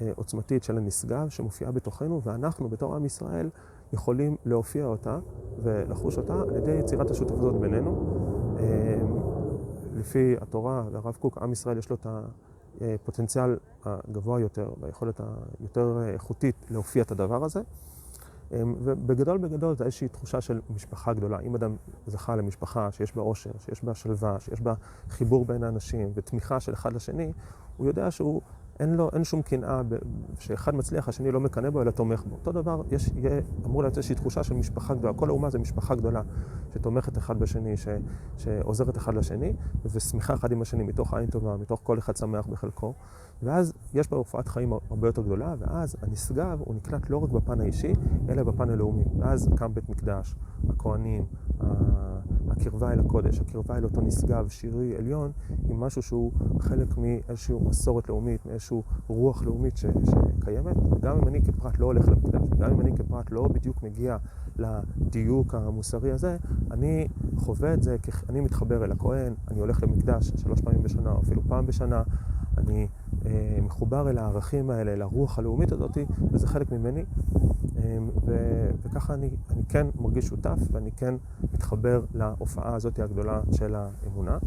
אה, 0.00 0.12
עוצמתית 0.16 0.64
של 0.64 0.78
הנשגב 0.78 1.28
שמופיעה 1.28 1.72
בתוכנו, 1.72 2.22
ואנחנו 2.22 2.68
בתור 2.68 2.94
עם 2.94 3.04
ישראל 3.04 3.50
יכולים 3.92 4.36
להופיע 4.44 4.84
אותה 4.84 5.18
ולחוש 5.58 6.18
אותה 6.18 6.34
על 6.48 6.56
ידי 6.56 6.70
יצירת 6.70 7.10
השותפות 7.10 7.60
בינינו. 7.60 8.35
לפי 10.06 10.34
התורה 10.40 10.84
והרב 10.92 11.16
קוק, 11.20 11.38
עם 11.38 11.52
ישראל 11.52 11.78
יש 11.78 11.90
לו 11.90 11.96
את 11.96 12.06
הפוטנציאל 12.80 13.56
הגבוה 13.84 14.40
יותר 14.40 14.70
והיכולת 14.80 15.20
היותר 15.60 16.02
איכותית 16.14 16.66
להופיע 16.70 17.02
את 17.02 17.10
הדבר 17.10 17.44
הזה. 17.44 17.60
אמ, 18.52 18.74
ובגדול 18.80 19.38
בגדול 19.38 19.76
זה 19.76 19.84
איזושהי 19.84 20.08
תחושה 20.08 20.40
של 20.40 20.60
משפחה 20.74 21.12
גדולה. 21.12 21.40
אם 21.40 21.54
אדם 21.54 21.76
זכה 22.06 22.36
למשפחה 22.36 22.92
שיש 22.92 23.16
בה 23.16 23.22
עושר, 23.22 23.50
שיש 23.58 23.84
בה 23.84 23.94
שלווה, 23.94 24.40
שיש 24.40 24.60
בה 24.60 24.74
חיבור 25.08 25.44
בין 25.44 25.64
האנשים 25.64 26.12
ותמיכה 26.14 26.60
של 26.60 26.72
אחד 26.72 26.92
לשני, 26.92 27.32
הוא 27.76 27.86
יודע 27.86 28.10
שהוא 28.10 28.42
אין 28.80 28.94
לו, 28.94 29.10
אין 29.12 29.24
שום 29.24 29.42
קנאה 29.42 29.80
שאחד 30.38 30.74
מצליח, 30.74 31.08
השני 31.08 31.32
לא 31.32 31.40
מקנא 31.40 31.70
בו, 31.70 31.82
אלא 31.82 31.90
תומך 31.90 32.24
בו. 32.24 32.34
אותו 32.34 32.52
דבר, 32.52 32.82
יש, 32.90 33.10
יהיה, 33.14 33.40
אמור 33.66 33.82
להיות 33.82 33.96
איזושהי 33.96 34.14
תחושה 34.14 34.42
של 34.42 34.54
משפחה 34.54 34.94
גדולה. 34.94 35.14
כל 35.14 35.28
האומה 35.28 35.50
זה 35.50 35.58
משפחה 35.58 35.94
גדולה, 35.94 36.22
שתומכת 36.74 37.18
אחד 37.18 37.38
בשני, 37.38 37.76
ש, 37.76 37.88
שעוזרת 38.36 38.96
אחד 38.96 39.14
לשני, 39.14 39.52
ושמחה 39.84 40.34
אחד 40.34 40.52
עם 40.52 40.62
השני, 40.62 40.82
מתוך 40.82 41.14
עין 41.14 41.30
טובה, 41.30 41.56
מתוך 41.56 41.80
כל 41.82 41.98
אחד 41.98 42.16
שמח 42.16 42.46
בחלקו. 42.46 42.94
ואז 43.42 43.72
יש 43.94 44.10
בה 44.10 44.16
הופעת 44.16 44.48
חיים 44.48 44.72
הרבה 44.90 45.08
יותר 45.08 45.22
גדולה, 45.22 45.54
ואז 45.58 45.96
הנשגב 46.02 46.60
הוא 46.64 46.74
נקלט 46.74 47.10
לא 47.10 47.16
רק 47.16 47.30
בפן 47.30 47.60
האישי, 47.60 47.92
אלא 48.28 48.42
בפן 48.42 48.70
הלאומי. 48.70 49.04
ואז 49.18 49.48
קם 49.56 49.74
בית 49.74 49.88
מקדש, 49.88 50.34
הכוהנים, 50.68 51.24
הקרבה 52.56 52.92
אל 52.92 53.00
הקודש, 53.00 53.40
הקרבה 53.40 53.76
אל 53.76 53.84
אותו 53.84 54.00
נשגב 54.00 54.48
שירי 54.48 54.96
עליון, 54.96 55.30
היא 55.68 55.76
משהו 55.76 56.02
שהוא 56.02 56.32
חלק 56.60 56.98
מאיזושהי 56.98 57.54
מסורת 57.68 58.08
לאומית, 58.08 58.46
מאיזושהי 58.46 58.80
רוח 59.08 59.42
לאומית 59.42 59.76
ש, 59.76 59.84
שקיימת. 60.04 60.76
וגם 60.90 61.18
אם 61.18 61.28
אני 61.28 61.42
כפרט 61.42 61.78
לא 61.78 61.86
הולך 61.86 62.08
למקדש, 62.08 62.40
גם 62.58 62.70
אם 62.70 62.80
אני 62.80 62.96
כפרט 62.96 63.30
לא 63.30 63.48
בדיוק 63.48 63.82
מגיע 63.82 64.16
לדיוק 64.58 65.54
המוסרי 65.54 66.12
הזה, 66.12 66.36
אני 66.70 67.08
חווה 67.36 67.74
את 67.74 67.82
זה, 67.82 67.96
אני 68.28 68.40
מתחבר 68.40 68.84
אל 68.84 68.92
הכהן, 68.92 69.34
אני 69.50 69.60
הולך 69.60 69.82
למקדש 69.82 70.32
שלוש 70.36 70.60
פעמים 70.60 70.82
בשנה 70.82 71.12
או 71.12 71.20
אפילו 71.20 71.42
פעם 71.48 71.66
בשנה, 71.66 72.02
אני 72.58 72.88
אה, 73.26 73.58
מחובר 73.62 74.10
אל 74.10 74.18
הערכים 74.18 74.70
האלה, 74.70 74.92
אל 74.92 75.02
הרוח 75.02 75.38
הלאומית 75.38 75.72
הזאת, 75.72 75.98
וזה 76.32 76.46
חלק 76.46 76.72
ממני. 76.72 77.04
אה, 77.86 77.98
ו- 78.26 78.70
וככה 78.82 79.14
אני, 79.14 79.30
אני 79.50 79.62
כן 79.68 79.86
מרגיש 80.00 80.26
שותף 80.26 80.58
ואני 80.72 80.90
כן 80.92 81.14
מתחבר 81.54 82.04
להופעה 82.14 82.74
הזאת 82.74 82.98
הגדולה 82.98 83.40
של 83.52 83.74
האמונה. 83.74 84.38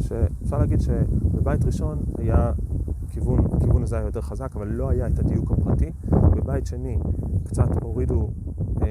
שאפשר 0.00 0.58
להגיד 0.58 0.80
שבבית 0.80 1.64
ראשון 1.64 1.98
היה 2.18 2.52
כיוון, 3.08 3.38
הכיוון 3.52 3.82
הזה 3.82 3.96
היה 3.96 4.04
יותר 4.06 4.20
חזק, 4.20 4.56
אבל 4.56 4.68
לא 4.68 4.88
היה 4.88 5.06
את 5.06 5.18
הדיוק 5.18 5.50
הפרטי. 5.50 5.90
בבית 6.10 6.66
שני 6.66 6.98
קצת 7.44 7.82
הורידו 7.82 8.30
אה, 8.82 8.86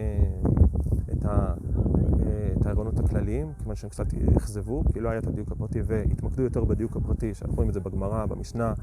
את, 1.12 1.26
ה, 1.26 1.30
אה, 1.30 2.54
את 2.58 2.66
הערנות 2.66 3.00
הכלליים, 3.00 3.48
כיוון 3.60 3.76
שהם 3.76 3.90
קצת 3.90 4.06
אכזבו, 4.38 4.84
כי 4.94 5.00
לא 5.00 5.10
היה 5.10 5.20
את 5.20 5.28
הדיוק 5.28 5.52
הפרטי, 5.52 5.80
והתמקדו 5.86 6.44
יותר 6.44 6.64
בדיוק 6.64 6.96
הפרטי, 6.96 7.34
שאנחנו 7.34 7.56
רואים 7.56 7.70
את 7.70 7.74
זה 7.74 7.80
בגמרא, 7.80 8.26
במשנה, 8.26 8.74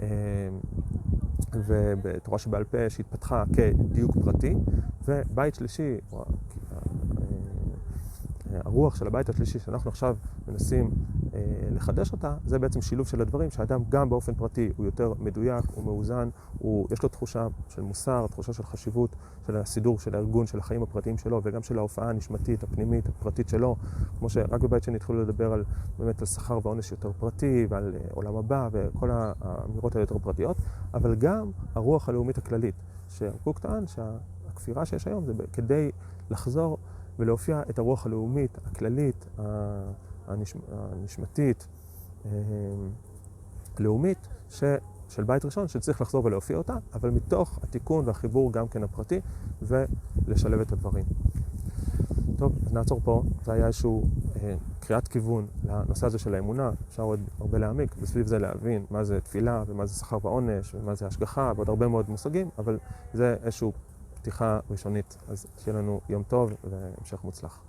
אה, 0.00 0.08
ובתורה 1.52 2.38
שבעל 2.38 2.64
פה, 2.64 2.90
שהתפתחה 2.90 3.44
כדיוק 3.56 4.16
פרטי, 4.24 4.54
ובית 5.08 5.54
שלישי, 5.54 5.96
הרוח 8.64 8.96
של 8.96 9.06
הבית 9.06 9.28
השלישי 9.28 9.58
שאנחנו 9.58 9.90
עכשיו 9.90 10.16
מנסים 10.48 10.84
אה, 10.84 11.11
לחדש 11.74 12.12
אותה, 12.12 12.36
זה 12.46 12.58
בעצם 12.58 12.82
שילוב 12.82 13.06
של 13.06 13.20
הדברים, 13.20 13.50
שאדם 13.50 13.82
גם 13.88 14.08
באופן 14.08 14.34
פרטי 14.34 14.70
הוא 14.76 14.86
יותר 14.86 15.12
מדויק, 15.18 15.64
הוא 15.74 15.84
מאוזן, 15.84 16.28
הוא, 16.58 16.88
יש 16.90 17.02
לו 17.02 17.08
תחושה 17.08 17.46
של 17.68 17.82
מוסר, 17.82 18.26
תחושה 18.26 18.52
של 18.52 18.62
חשיבות, 18.62 19.16
של 19.46 19.56
הסידור, 19.56 19.98
של 19.98 20.14
הארגון, 20.14 20.46
של 20.46 20.58
החיים 20.58 20.82
הפרטיים 20.82 21.18
שלו, 21.18 21.40
וגם 21.44 21.62
של 21.62 21.78
ההופעה 21.78 22.08
הנשמתית, 22.08 22.62
הפנימית, 22.62 23.08
הפרטית 23.08 23.48
שלו, 23.48 23.76
כמו 24.18 24.28
שרק 24.28 24.60
בבית 24.60 24.82
שני 24.82 24.96
התחילו 24.96 25.22
לדבר 25.22 25.52
על, 25.52 25.64
באמת 25.98 26.20
על 26.20 26.26
שכר 26.26 26.58
ועונש 26.62 26.92
יותר 26.92 27.12
פרטי, 27.18 27.66
ועל 27.68 27.94
uh, 27.94 28.14
עולם 28.14 28.36
הבא, 28.36 28.68
וכל 28.72 29.10
האמירות 29.12 29.96
היותר 29.96 30.18
פרטיות, 30.18 30.56
אבל 30.94 31.14
גם 31.14 31.50
הרוח 31.74 32.08
הלאומית 32.08 32.38
הכללית, 32.38 32.74
שקוק 33.08 33.58
טען 33.58 33.84
שהכפירה 33.86 34.84
שיש 34.84 35.06
היום 35.06 35.26
זה 35.26 35.32
כדי 35.52 35.90
לחזור 36.30 36.78
ולהופיע 37.18 37.62
את 37.70 37.78
הרוח 37.78 38.06
הלאומית, 38.06 38.58
הכללית, 38.64 39.26
הנשמתית, 40.72 41.66
הלאומית, 43.78 44.28
ש... 44.50 44.64
של 45.08 45.24
בית 45.24 45.44
ראשון, 45.44 45.68
שצריך 45.68 46.00
לחזור 46.00 46.24
ולהופיע 46.24 46.56
אותה, 46.56 46.74
אבל 46.94 47.10
מתוך 47.10 47.58
התיקון 47.62 48.08
והחיבור 48.08 48.52
גם 48.52 48.68
כן 48.68 48.82
הפרטי, 48.82 49.20
ולשלב 49.62 50.60
את 50.60 50.72
הדברים. 50.72 51.04
טוב, 52.38 52.52
אז 52.66 52.72
נעצור 52.72 53.00
פה. 53.04 53.22
זה 53.44 53.52
היה 53.52 53.66
איזשהו 53.66 54.04
אה, 54.42 54.54
קריאת 54.80 55.08
כיוון 55.08 55.46
לנושא 55.64 56.06
הזה 56.06 56.18
של 56.18 56.34
האמונה. 56.34 56.70
אפשר 56.88 57.02
עוד 57.02 57.20
הרבה 57.40 57.58
להעמיק, 57.58 57.94
וסביב 58.00 58.26
זה 58.26 58.38
להבין 58.38 58.84
מה 58.90 59.04
זה 59.04 59.20
תפילה, 59.20 59.64
ומה 59.66 59.86
זה 59.86 59.94
שכר 59.94 60.18
ועונש, 60.22 60.74
ומה 60.74 60.94
זה 60.94 61.06
השגחה, 61.06 61.52
ועוד 61.56 61.68
הרבה 61.68 61.88
מאוד 61.88 62.10
מושגים, 62.10 62.48
אבל 62.58 62.78
זה 63.14 63.36
איזשהו 63.42 63.72
פתיחה 64.14 64.60
ראשונית. 64.70 65.16
אז 65.28 65.46
שיהיה 65.58 65.78
לנו 65.78 66.00
יום 66.08 66.22
טוב 66.22 66.52
והמשך 66.64 67.24
מוצלח. 67.24 67.60